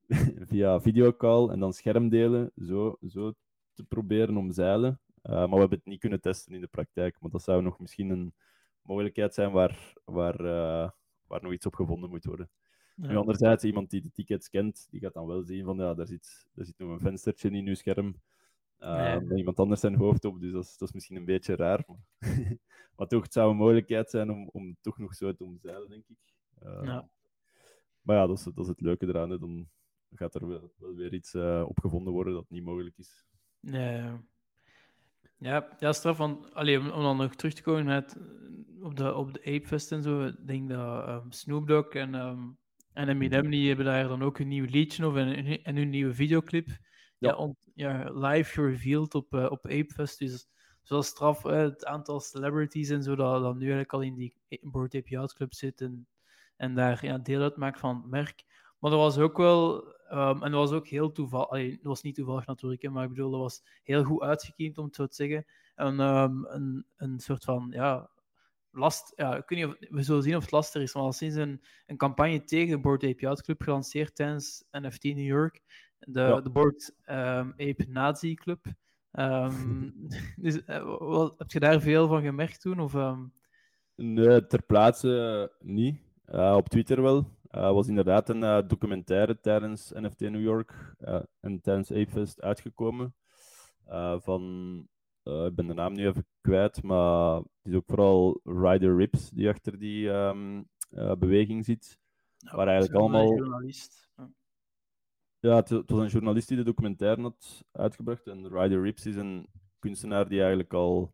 [0.52, 3.34] via videocall en dan schermdelen zo, zo
[3.74, 5.00] te proberen omzeilen.
[5.24, 7.18] Uh, maar we hebben het niet kunnen testen in de praktijk.
[7.20, 8.34] Maar dat zou nog misschien een
[8.82, 10.90] mogelijkheid zijn waar, waar, uh,
[11.26, 12.50] waar nog iets op gevonden moet worden.
[12.96, 13.08] Ja.
[13.08, 16.08] Nu, anderzijds, iemand die de tickets kent, die gaat dan wel zien van ja, daar
[16.08, 18.16] zit, daar zit nog een venstertje in uw scherm.
[18.80, 19.38] Uh, nee.
[19.38, 21.84] iemand anders zijn hoofd op, dus dat is, dat is misschien een beetje raar.
[21.88, 21.98] Maar,
[22.96, 26.04] maar toch, het zou een mogelijkheid zijn om, om toch nog zo te omzeilen, denk
[26.08, 26.18] ik.
[26.62, 27.10] ja.
[28.02, 29.30] Maar ja, dat is, dat is het leuke eraan.
[29.30, 29.40] Hè.
[29.40, 29.70] Dan,
[30.12, 33.26] gaat er wel, wel weer iets uh, op gevonden worden dat niet mogelijk is.
[33.60, 34.22] Ja,
[35.38, 36.54] ja, ja straf van.
[36.54, 38.18] Allee, om, om, dan nog terug te komen met,
[38.82, 40.26] op, de, op de Ape Fest en zo.
[40.26, 42.58] Ik denk dat um, Snoop Dogg en, um,
[42.94, 46.14] en Eminem die hebben daar dan ook een nieuw liedje of en, en hun nieuwe
[46.14, 46.68] videoclip.
[47.20, 50.20] Ja, ja, live gereveeld op, uh, op Ape Fest.
[50.20, 50.48] Dus
[50.84, 54.34] zoals straf, uh, het aantal celebrities en zo dat, dat nu eigenlijk al in die
[54.62, 56.08] Board Ape Yacht Club zit en,
[56.58, 58.44] en daar ja, deel uitmaakt van het merk.
[58.80, 62.16] Maar dat was ook wel, um, en dat was ook heel toevallig, dat was niet
[62.16, 65.46] toevallig natuurlijk, maar ik bedoel, dat was heel goed uitgekiend, om het zo te zeggen.
[65.76, 68.10] En, um, een, een soort van, ja,
[68.72, 71.36] last, ja, ik weet niet we zullen zien of het lastig is, maar al sinds
[71.36, 75.62] een, een campagne tegen de Board Ape Yacht Club gelanceerd tijdens NFT New York,
[76.00, 76.42] de, ja.
[76.42, 78.66] de Board um, Ape Nazi Club.
[80.44, 82.80] dus, uh, wat, heb je daar veel van gemerkt toen?
[82.80, 82.94] Of,
[84.00, 86.02] Nee, ter plaatse niet.
[86.34, 87.38] Uh, op Twitter wel.
[87.52, 90.96] Uh, was inderdaad een uh, documentaire tijdens NFT New York
[91.40, 93.16] en tijdens ApeFest uitgekomen.
[94.18, 94.88] van,
[95.24, 99.50] ik ben de naam nu even kwijt, maar het is ook vooral Ryder Rips die
[99.50, 100.68] achter die um,
[101.20, 102.00] beweging zit.
[102.38, 103.36] Ja, waar eigenlijk allemaal.
[103.36, 104.10] Journalist.
[105.40, 108.28] Ja, het, het, was een journalist die de documentaire had uitgebracht.
[108.28, 109.48] En Ryder Rips is een
[109.80, 111.14] kunstenaar die eigenlijk al,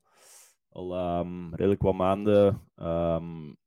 [0.70, 3.58] al um, redelijk wat maanden um,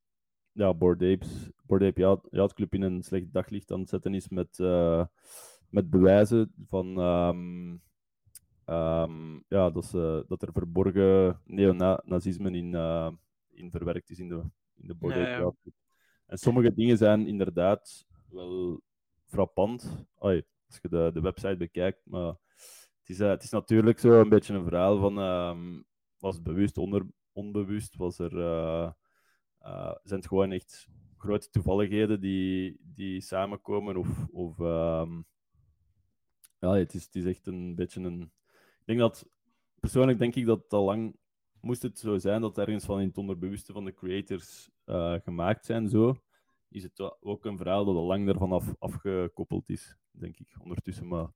[0.53, 5.05] ja, Ape Yacht, Club in een slecht daglicht aan het zetten is met, uh,
[5.69, 7.83] met bewijzen van um,
[8.67, 13.11] um, ja, dat, ze, dat er verborgen neonazisme in, uh,
[13.51, 14.43] in verwerkt is in de,
[14.75, 15.55] in de ja, Club.
[16.27, 18.83] En sommige dingen zijn inderdaad wel
[19.29, 20.07] frappant.
[20.15, 20.35] Als
[20.83, 22.35] je de, de website bekijkt, maar
[22.99, 25.85] het is, uh, het is natuurlijk zo een beetje een verhaal van um,
[26.19, 28.91] was bewust, onder, onbewust, was er uh,
[30.03, 30.89] zijn het gewoon echt
[31.19, 33.97] grote toevalligheden die, die samenkomen.
[33.97, 35.27] Of, of um,
[36.59, 38.33] ja, het is, het is echt een beetje een.
[38.81, 39.29] Ik denk dat
[39.81, 41.17] persoonlijk denk ik dat het al lang
[41.61, 45.65] moest het zo zijn dat ergens van in het onderbewuste van de creators uh, gemaakt
[45.65, 45.89] zijn.
[45.89, 46.17] Zo
[46.71, 51.09] is het ook een verhaal dat al lang daarvan af, afgekoppeld is, denk ik, ondertussen.
[51.09, 51.29] Maar,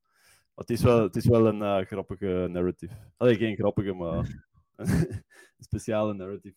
[0.54, 2.94] het, is wel, het is wel een uh, grappige narrative.
[3.16, 4.44] Alleen geen grappige, maar
[4.76, 5.24] een
[5.58, 6.56] speciale narrative.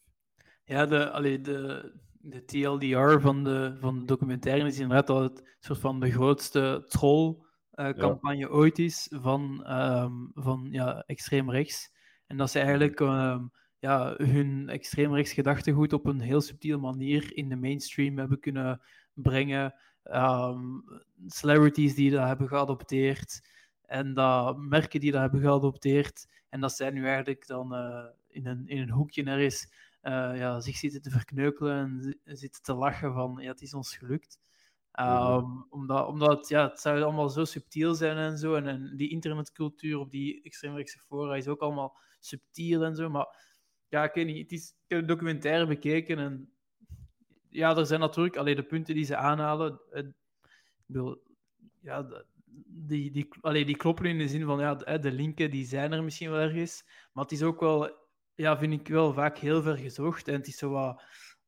[0.63, 5.55] Ja, de, allee, de, de TLDR van de, van de documentaire is inderdaad al het
[5.59, 8.47] soort van de grootste troll-campagne uh, ja.
[8.47, 11.93] ooit is van, um, van ja, extreem rechts.
[12.27, 17.38] En dat ze eigenlijk um, ja, hun extreem rechts gedachtegoed op een heel subtiele manier
[17.38, 18.81] in de mainstream hebben kunnen
[19.13, 19.73] brengen.
[20.03, 20.83] Um,
[21.27, 23.47] celebrities die dat hebben geadopteerd
[23.81, 26.27] en dat merken die dat hebben geadopteerd.
[26.49, 30.59] En dat zij nu eigenlijk dan uh, in, een, in een hoekje er is ja,
[30.59, 34.39] zich zitten te verkneukelen en zitten te lachen van ja, het is ons gelukt.
[34.99, 38.55] Um, omdat, omdat ja, het zou allemaal zo subtiel zijn en zo.
[38.55, 43.09] En, en die internetcultuur op die extreemrechtse fora is ook allemaal subtiel en zo.
[43.09, 43.54] Maar
[43.95, 44.38] ja, ik weet niet.
[44.38, 46.53] Het is, ik heb documentaire bekeken en
[47.49, 49.79] ja, er zijn natuurlijk alleen de punten die ze aanhalen.
[49.91, 50.13] ik
[50.86, 51.23] bedoel,
[51.81, 52.25] ja,
[52.67, 55.91] die, die, allee, die kloppen in de zin van ja, de, de linken die zijn
[55.91, 56.84] er misschien wel ergens.
[57.13, 57.91] Maar het is ook wel,
[58.36, 60.27] ja, vind ik wel vaak heel ver gezocht.
[60.27, 61.03] En het is zo wat.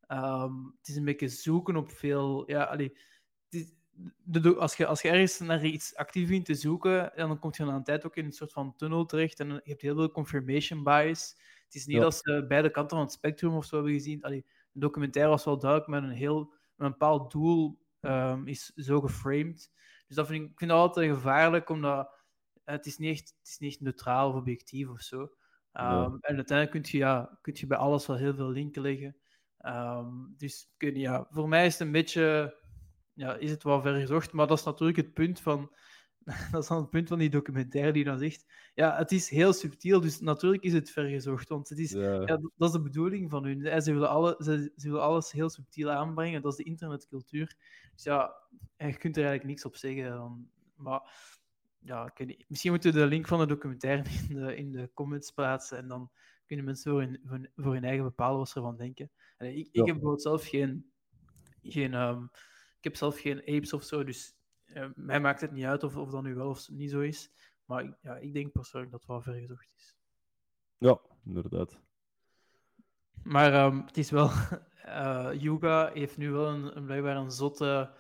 [0.08, 2.50] Um, het is een beetje zoeken op veel.
[2.52, 2.98] Ja, allee,
[4.24, 7.66] de, als, je, als je ergens naar iets actief vindt te zoeken, dan kom je
[7.66, 10.12] na een tijd ook in een soort van tunnel terecht en je hebt heel veel
[10.12, 11.36] confirmation bias.
[11.68, 12.02] Het is niet ja.
[12.02, 14.24] dat ze beide kanten van het spectrum of zo hebben gezien.
[14.24, 18.66] Allee, de documentaire was wel duidelijk met een heel met een bepaald doel um, is
[18.66, 19.72] zo geframed.
[20.08, 22.12] Dus dat vind ik, ik vind dat altijd gevaarlijk, omdat
[22.64, 25.20] het is niet echt, het is niet echt neutraal of objectief of zo.
[25.22, 25.30] Um,
[25.72, 26.18] ja.
[26.22, 29.16] En uiteindelijk kun je, ja, kun je bij alles wel heel veel linken leggen.
[29.66, 32.56] Um, dus kun je, ja, voor mij is het een beetje
[33.14, 34.32] ja, is het wel ver gezocht.
[34.34, 35.72] Maar dat is natuurlijk het punt van.
[36.52, 38.46] Dat is dan het punt van die documentaire die dan zegt.
[38.74, 41.50] Ja, het is heel subtiel, dus natuurlijk is het vergezocht.
[41.50, 42.22] Want het is, ja.
[42.22, 43.82] ja dat is de bedoeling van hun.
[43.82, 46.42] Ze willen, alle, ze, ze, willen alles heel subtiel aanbrengen.
[46.42, 47.56] Dat is de internetcultuur.
[47.94, 48.36] Dus ja,
[48.78, 50.50] je kunt er eigenlijk niks op zeggen.
[50.76, 51.02] Maar
[51.80, 52.14] ja,
[52.48, 55.78] misschien moeten we de link van de documentaire in de, in de comments plaatsen.
[55.78, 56.12] En dan
[56.46, 59.12] kunnen mensen voor hun, voor, voor hun eigen bepalen wat ze ervan denken.
[59.38, 60.92] En ik, ik heb bijvoorbeeld zelf geen.
[61.62, 62.30] geen um,
[62.78, 64.37] ik heb zelf geen apes of zo, dus
[64.78, 67.32] uh, mij maakt het niet uit of, of dat nu wel of niet zo is.
[67.66, 69.96] Maar ik, ja, ik denk persoonlijk dat het wel vergezocht is.
[70.78, 71.80] Ja, inderdaad.
[73.24, 74.30] Maar um, het is wel...
[74.86, 77.92] Uh, Yuga heeft nu wel een, een blijkbaar een zotte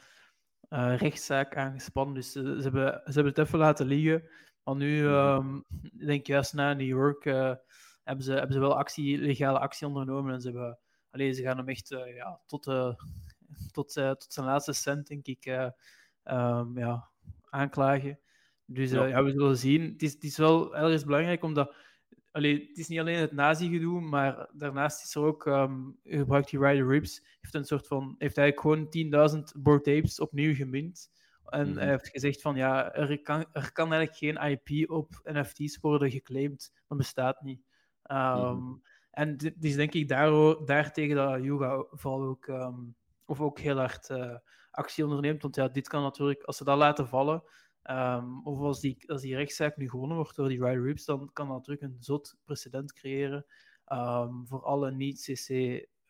[0.70, 2.16] uh, rechtszaak aangespannen.
[2.16, 4.30] Dus ze, ze, hebben, ze hebben het even laten liggen.
[4.63, 9.18] Maar nu, um, ik denk juist na New York, hebben, ze, hebben ze wel actie,
[9.18, 10.34] legale actie ondernomen.
[10.34, 12.63] En ze, hebben, alleen, ze gaan hem echt ja, tot
[13.72, 15.72] tot, tot zijn laatste cent, denk ik,
[16.32, 17.10] um, ja,
[17.50, 18.20] aanklagen.
[18.66, 19.06] Dus uh, ja.
[19.06, 19.24] ja.
[19.24, 19.92] we zullen zien.
[19.92, 21.76] Het is, het is wel ergens belangrijk, omdat
[22.38, 26.60] allee, het is niet alleen het nazi-gedoe, maar daarnaast is er ook, um, gebruikt die
[26.60, 31.10] Ryder Rips, heeft een soort van, heeft eigenlijk gewoon 10.000 board tapes opnieuw gemint.
[31.46, 31.78] En mm.
[31.78, 36.12] hij heeft gezegd van ja, er kan, er kan eigenlijk geen IP op NFT's worden
[36.12, 36.74] geclaimd.
[36.88, 37.62] Dat bestaat niet.
[38.12, 38.84] Um, mm.
[39.12, 43.78] En het is denk ik daar, daartegen dat Yuga vooral ook um, of ook heel
[43.78, 44.36] hard uh,
[44.78, 45.42] actie onderneemt.
[45.42, 47.44] Want ja, dit kan natuurlijk, als ze dat laten vallen,
[47.84, 51.30] um, of als die, als die rechtszaak nu gewonnen wordt door die Ryder Rips, dan
[51.34, 53.46] kan dat natuurlijk een zot precedent creëren
[53.92, 55.50] um, voor alle niet-CC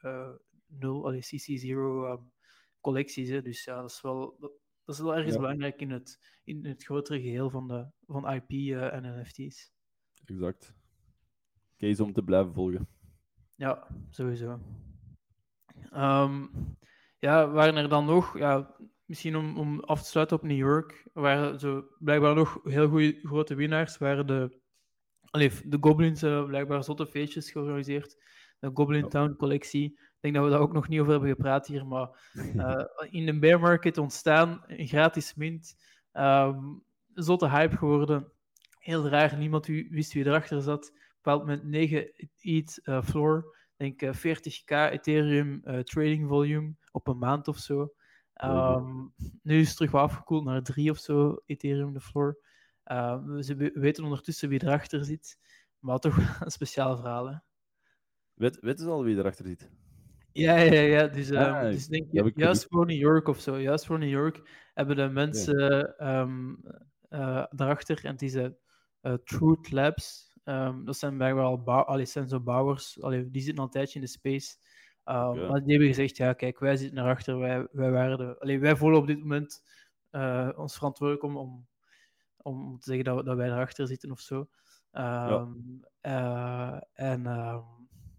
[0.01, 0.29] uh,
[0.67, 2.31] 0, allee, CC0 um,
[2.81, 3.29] collecties.
[3.29, 3.41] Hè.
[3.41, 4.51] Dus ja, dat is wel, dat,
[4.83, 5.39] dat is wel ergens ja.
[5.39, 9.71] belangrijk in het, in het grotere geheel van, de, van IP uh, en NFT's.
[10.25, 10.75] Exact.
[11.77, 12.87] Case om te blijven volgen.
[13.55, 14.59] Ja, sowieso.
[15.93, 16.49] Um,
[17.27, 21.07] ja, waren er dan nog, ja, misschien om, om af te sluiten op New York,
[21.13, 23.97] waren zo blijkbaar nog heel goede grote winnaars.
[23.97, 24.59] Waren de,
[25.29, 28.25] allee, de Goblins uh, blijkbaar zotte feestjes georganiseerd.
[28.59, 29.85] De Goblin Town collectie.
[29.91, 32.09] Ik denk dat we daar ook nog niet over hebben gepraat hier, maar
[32.55, 32.83] uh,
[33.19, 35.75] in de bear market ontstaan, een gratis mint.
[36.13, 38.31] Um, zotte hype geworden.
[38.79, 40.93] Heel raar, niemand wist wie erachter zat.
[41.15, 47.17] Bepaald met 9 ETH uh, floor denk uh, 40k Ethereum uh, trading volume op een
[47.17, 47.93] maand of zo.
[48.43, 49.13] Um,
[49.43, 52.39] nu is het terug wat afgekoeld naar 3 of zo Ethereum de floor.
[52.85, 55.37] Uh, we weten ondertussen wie erachter zit,
[55.79, 57.27] maar toch een speciaal verhaal.
[57.29, 57.37] Hè?
[58.33, 59.69] Weet, weten ze al wie erachter zit?
[60.31, 61.07] Ja, ja, ja.
[61.07, 64.09] Dus, um, ah, dus denk je, juist voor New York of zo, juist voor New
[64.09, 66.21] York hebben de mensen ja.
[66.21, 66.63] um,
[67.09, 73.31] uh, daarachter, en het is uh, Truth Labs, Um, dat zijn allee, zo bouwers, allee,
[73.31, 74.55] die zitten al een tijdje in de space.
[75.05, 75.47] Um, okay.
[75.47, 78.75] Maar die hebben gezegd, ja, kijk, wij zitten erachter, wij, wij, waren de, allee, wij
[78.75, 79.63] voelen op dit moment
[80.11, 81.67] uh, ons verantwoordelijk om, om,
[82.37, 84.37] om te zeggen dat, dat wij erachter zitten of zo.
[84.91, 86.81] Um, ja.
[86.81, 87.23] uh, en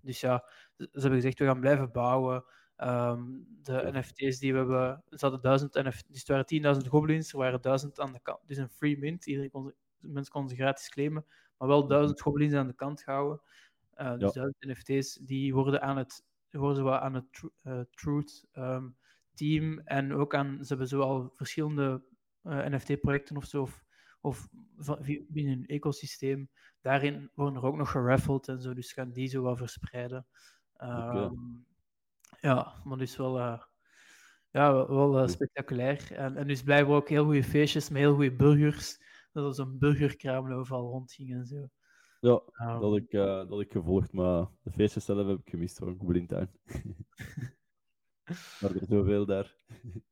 [0.00, 0.44] dus ja,
[0.76, 2.44] ze hebben gezegd, we gaan blijven bouwen.
[2.76, 3.98] de ja.
[3.98, 7.61] NFT's die we hebben, ze hadden duizend NFT's, dus er waren 10.000 goblins, er waren
[7.61, 8.40] duizend aan de kant.
[8.46, 11.24] Dus een free mint, iedereen kon, mensen konden ze gratis claimen
[11.59, 13.40] maar wel duizend goblins aan de kant gehouden.
[13.96, 14.40] Uh, dus ja.
[14.40, 18.96] duizend NFT's die worden aan het, worden wel aan het uh, Truth um,
[19.34, 22.02] team en ook aan, ze hebben zo al verschillende
[22.42, 23.84] uh, NFT-projecten of zo, of,
[24.20, 24.48] of
[25.28, 26.50] binnen hun ecosysteem.
[26.80, 30.26] Daarin worden er ook nog geraffeld en zo, dus gaan die zo wel verspreiden.
[30.82, 31.30] Um, okay.
[32.40, 33.62] Ja, maar dus wel, uh,
[34.50, 36.12] ja, wel uh, spectaculair.
[36.12, 38.98] En, en dus blijven ook heel goede feestjes met heel goede burgers
[39.43, 41.68] dat er zo'n burgerkraam overal rondging en zo.
[42.20, 42.43] Ja,
[42.78, 46.28] dat ik, eh, dat ik gevolgd, maar de feestjes zelf heb ik gemist van Goblin
[48.61, 49.55] maar er zoveel daar.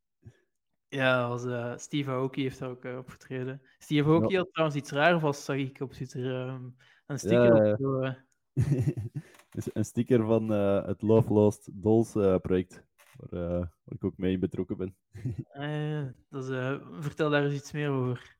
[0.89, 3.63] Ja, als, eh, Steve Aoki heeft daar ook uh, opgetreden.
[3.79, 4.39] Steve Aoki Ja.
[4.39, 6.49] had trouwens iets raar vast, zag ik op Twitter.
[6.49, 8.17] Um, een sticker Ja, op
[9.75, 10.49] een sticker van
[10.87, 12.85] het Love Lost Dolls project,
[13.17, 14.97] waar, waar, ik ook mee betrokken ben.
[16.29, 16.47] dus,
[17.01, 18.36] vertel daar eens iets meer over.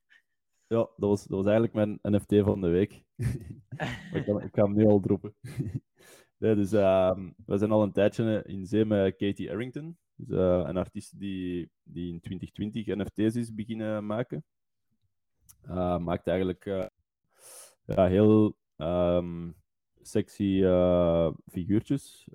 [0.69, 3.03] Ja, dat was, dat was eigenlijk mijn NFT van de week.
[4.13, 5.35] ik, kan, ik ga hem nu al droppen.
[6.39, 9.99] nee, dus, uh, we zijn al een tijdje in zee met Katie Arrington.
[10.15, 14.45] Dus, uh, een artiest die, die in 2020 NFT's is beginnen maken.
[15.69, 16.65] Uh, maakt eigenlijk
[17.85, 19.55] ja, heel um,
[20.01, 20.61] sexy
[21.47, 22.29] figuurtjes.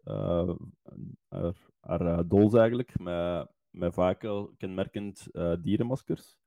[1.29, 5.27] haar haar dolls eigenlijk, met, met vaak al kenmerkend
[5.61, 6.40] dierenmaskers.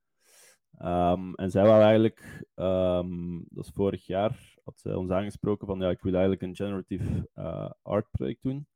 [0.82, 5.80] Um, en zij wou eigenlijk, um, dat is vorig jaar, had zij ons aangesproken van
[5.80, 8.66] ja, ik wil eigenlijk een generative uh, art project doen.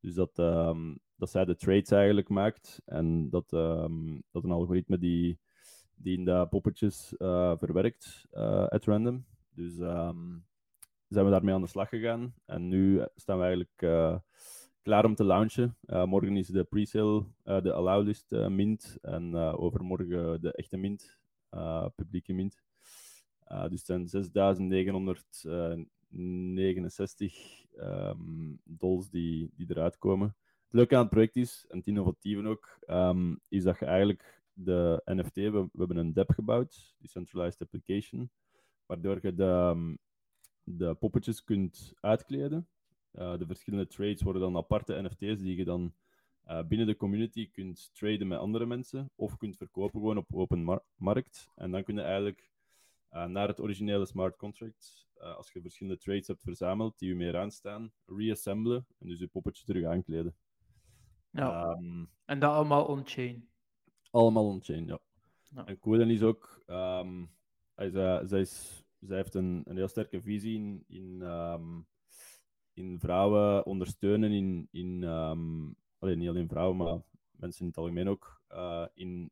[0.00, 3.50] Dus dat, um, dat zij de trades eigenlijk maakt en dat,
[4.30, 5.38] dat een algoritme die,
[5.94, 9.24] die in de poppetjes uh, verwerkt uh, at random.
[9.54, 9.74] Dus
[11.08, 14.18] zijn we daarmee aan de slag gegaan en nu staan we eigenlijk uh,
[14.82, 15.76] klaar om te launchen.
[15.86, 21.25] morgen is de pre-sale, de allow list mint en overmorgen de echte mint uh,
[21.94, 22.62] publieke mint.
[23.48, 24.30] Uh, dus het zijn
[27.30, 30.36] 6.969 um, dols die, die eruit komen.
[30.64, 34.42] Het leuke aan het project is, en het innovatieve ook, um, is dat je eigenlijk
[34.52, 38.30] de NFT, we, hebben een DApp gebouwd, Decentralized Application,
[38.86, 39.98] waardoor je de, um,
[40.62, 42.68] de poppetjes kunt uitkleden.
[43.12, 45.94] Uh, de verschillende trades worden dan aparte NFT's die je dan
[46.46, 50.64] uh, binnen de community kunt traden met andere mensen of kunt verkopen gewoon op open
[50.64, 51.52] mar markt.
[51.54, 52.50] En dan kun je eigenlijk
[53.12, 57.14] uh, naar het originele smart contract, uh, als je verschillende trades hebt verzameld die je
[57.14, 60.34] meer aanstaan, reassemblen en dus je poppetje terug aankleden.
[61.30, 61.70] Ja.
[61.70, 63.48] Um, en dat allemaal on-chain.
[64.10, 64.98] Allemaal on-chain, ja.
[65.42, 65.66] ja.
[65.66, 67.30] En cool is ook, um,
[67.74, 67.90] hij,
[68.24, 71.86] zij, is, zij heeft een, een heel sterke visie in, in, um,
[72.72, 75.02] in vrouwen ondersteunen in, in
[76.14, 79.30] niet alleen vrouwen, maar mensen in het algemeen ook, uh, in,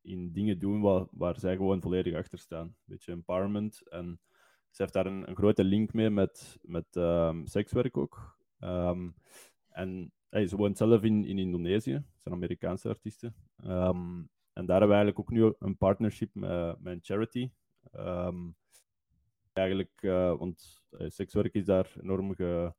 [0.00, 2.66] in dingen doen waar, waar zij gewoon volledig achter staan.
[2.66, 3.88] Een beetje empowerment.
[3.88, 4.20] En
[4.70, 8.38] ze heeft daar een, grote link mee met, met um, sekswerk ook.
[8.60, 9.14] Um,
[9.68, 13.34] en hey, ze woont zelf in, in Indonesië, ze zijn Amerikaanse artiesten.
[13.66, 17.50] Um, en daar hebben we eigenlijk ook nu een partnership met, met een charity.
[19.52, 22.74] eigenlijk, uh, want uh, sekswerk is daar enorm ge,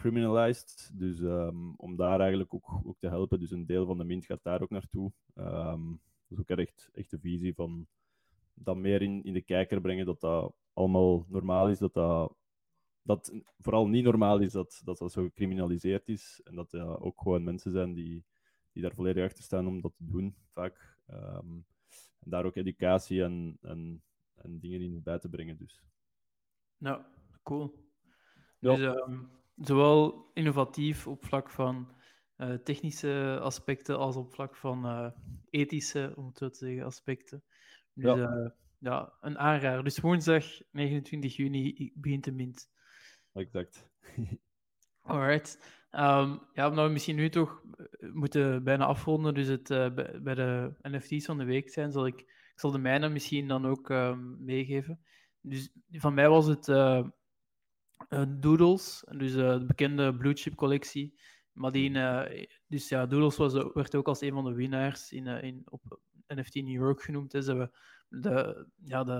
[0.00, 0.90] criminalized.
[0.94, 3.40] Dus um, om daar eigenlijk ook, ook te helpen.
[3.40, 5.12] Dus een deel van de mint gaat daar ook naartoe.
[5.34, 7.86] Um, dat is ook echt, echt de visie van
[8.54, 12.34] dat meer in, in de kijker brengen, dat dat allemaal normaal is, dat dat,
[13.02, 16.40] dat vooral niet normaal is dat dat, dat zo gecriminaliseerd is.
[16.44, 18.24] En dat er ook gewoon mensen zijn die,
[18.72, 20.96] die daar volledig achter staan om dat te doen, vaak.
[21.10, 21.64] Um,
[22.20, 24.02] en daar ook educatie en, en,
[24.34, 25.56] en dingen in bij te brengen.
[25.56, 25.82] Dus.
[26.78, 27.02] Nou,
[27.42, 27.74] cool.
[28.58, 28.76] Ja.
[28.76, 29.30] Dus, um,
[29.60, 31.92] zowel innovatief op vlak van
[32.36, 35.10] uh, technische aspecten als op vlak van uh,
[35.50, 37.42] ethische, om het zo te zeggen, aspecten.
[37.94, 39.84] Dus ja, uh, ja een aanrader.
[39.84, 42.70] Dus woensdag 29 juni begint de mint.
[43.32, 43.88] Exact.
[45.02, 45.78] Alright.
[45.92, 47.62] Um, ja, omdat we misschien nu toch
[48.12, 52.20] moeten bijna afronden, dus het bij, bij, de NFT's van de week zijn, zal ik,
[52.20, 55.00] ik zal de mijne misschien dan ook um, meegeven.
[55.40, 57.06] Dus van mij was het uh,
[58.28, 61.20] Doodles, dus uh, de bekende Blue Chip collectie.
[61.52, 65.26] Maar die, uh, dus ja, Doodles was, werd ook als een van de winnaars in,
[65.26, 67.30] in, op NFT New York genoemd.
[67.30, 67.70] Dus we,
[68.08, 69.12] de, ja, de,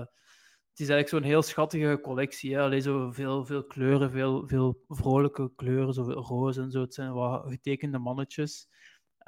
[0.71, 2.55] het is eigenlijk zo'n heel schattige collectie.
[2.55, 2.81] Hè?
[2.81, 6.81] Zo veel, veel kleuren, veel, veel vrolijke kleuren, zoveel roze en zo.
[6.81, 8.67] Het zijn wat getekende mannetjes.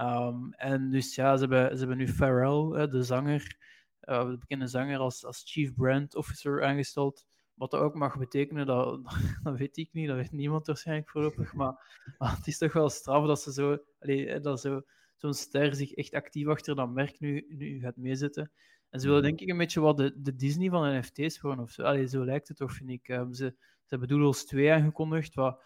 [0.01, 3.57] Um, en dus ja, ze hebben, ze hebben nu Pharrell, hè, de zanger,
[3.99, 7.26] de bekende zanger, als, als Chief Brand Officer aangesteld.
[7.54, 9.01] Wat dat ook mag betekenen, dat,
[9.43, 11.54] dat weet ik niet, dat weet niemand waarschijnlijk voorlopig.
[11.60, 14.82] Maar, maar het is toch wel straf dat ze zo, allee, dat zo,
[15.16, 18.51] zo'n ster zich echt actief achter dat merk nu, nu gaat meezetten.
[18.89, 21.72] En ze willen denk ik een beetje wat de, de Disney van NFT's worden of
[21.72, 21.84] zo.
[21.84, 23.08] Allee, zo lijkt het toch, vind ik.
[23.08, 25.64] Um, ze, ze hebben Doodles 2 aangekondigd, wat,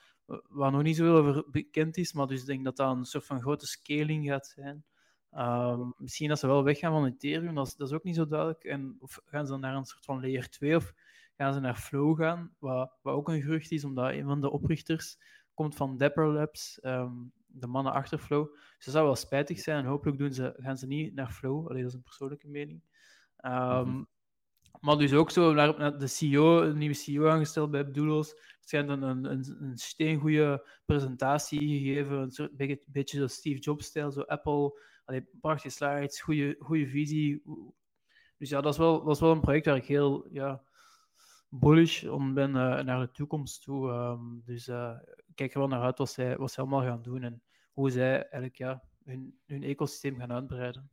[0.50, 3.26] wat nog niet zoveel over bekend is, maar dus ik denk dat dat een soort
[3.26, 4.86] van grote scaling gaat zijn.
[5.32, 8.28] Um, misschien dat ze wel weggaan van Ethereum, dat is, dat is ook niet zo
[8.28, 8.64] duidelijk.
[8.64, 10.94] En, of gaan ze dan naar een soort van layer 2 of
[11.38, 14.52] gaan ze naar Flow gaan, wat, wat ook een gerucht is, omdat een van de
[14.52, 15.18] oprichters
[15.54, 18.54] komt van Dapper Labs, um, de mannen achter Flow.
[18.54, 21.68] Dus dat zou wel spijtig zijn en hopelijk doen ze, gaan ze niet naar Flow.
[21.68, 22.82] Allee, dat is een persoonlijke mening.
[23.46, 24.08] Um, mm-hmm.
[24.80, 28.30] Maar dus ook zo naar, naar de CEO, een nieuwe CEO aangesteld bij Doodles.
[28.60, 34.12] Het een, een, een, een steengoede presentatie gegeven, een soort beetje, beetje zo Steve Jobs-stijl,
[34.12, 34.82] zo Apple.
[35.06, 37.44] Allee, prachtige slides, goede, goede visie.
[38.38, 40.62] Dus ja, dat is, wel, dat is wel een project waar ik heel ja,
[41.60, 43.91] bullish om ben uh, naar de toekomst toe.
[43.91, 44.93] Um, dus uh,
[45.28, 47.41] ik kijk er wel naar uit wat zij, wat zij allemaal gaan doen en
[47.72, 50.89] hoe zij eigenlijk ja, hun, hun ecosysteem gaan uitbreiden.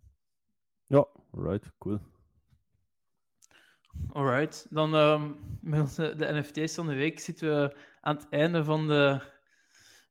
[0.86, 1.98] Ja, right, cool.
[4.12, 8.64] Alright, dan um, met onze, de NFT's van de week zitten we aan het einde
[8.64, 9.20] van, de,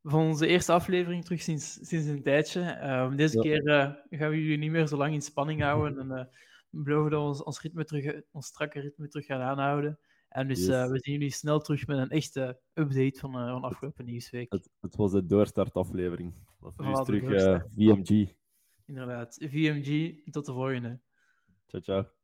[0.03, 2.89] van onze eerste aflevering terug sinds, sinds een tijdje.
[2.89, 6.17] Um, deze keer uh, gaan we jullie niet meer zo lang in spanning houden en
[6.17, 6.25] uh,
[6.69, 9.99] we beloven dat we ons, ons, ritme terug, ons strakke ritme terug gaan aanhouden.
[10.33, 13.63] En dus uh, we zien jullie snel terug met een echte update van, uh, van
[13.63, 14.51] afgelopen nieuwsweek.
[14.51, 16.33] Het, het was de doorstartaflevering.
[16.59, 18.33] Dat is terug uh, VMG.
[18.85, 20.23] Inderdaad, VMG.
[20.31, 20.99] Tot de volgende.
[21.67, 22.22] Ciao, ciao.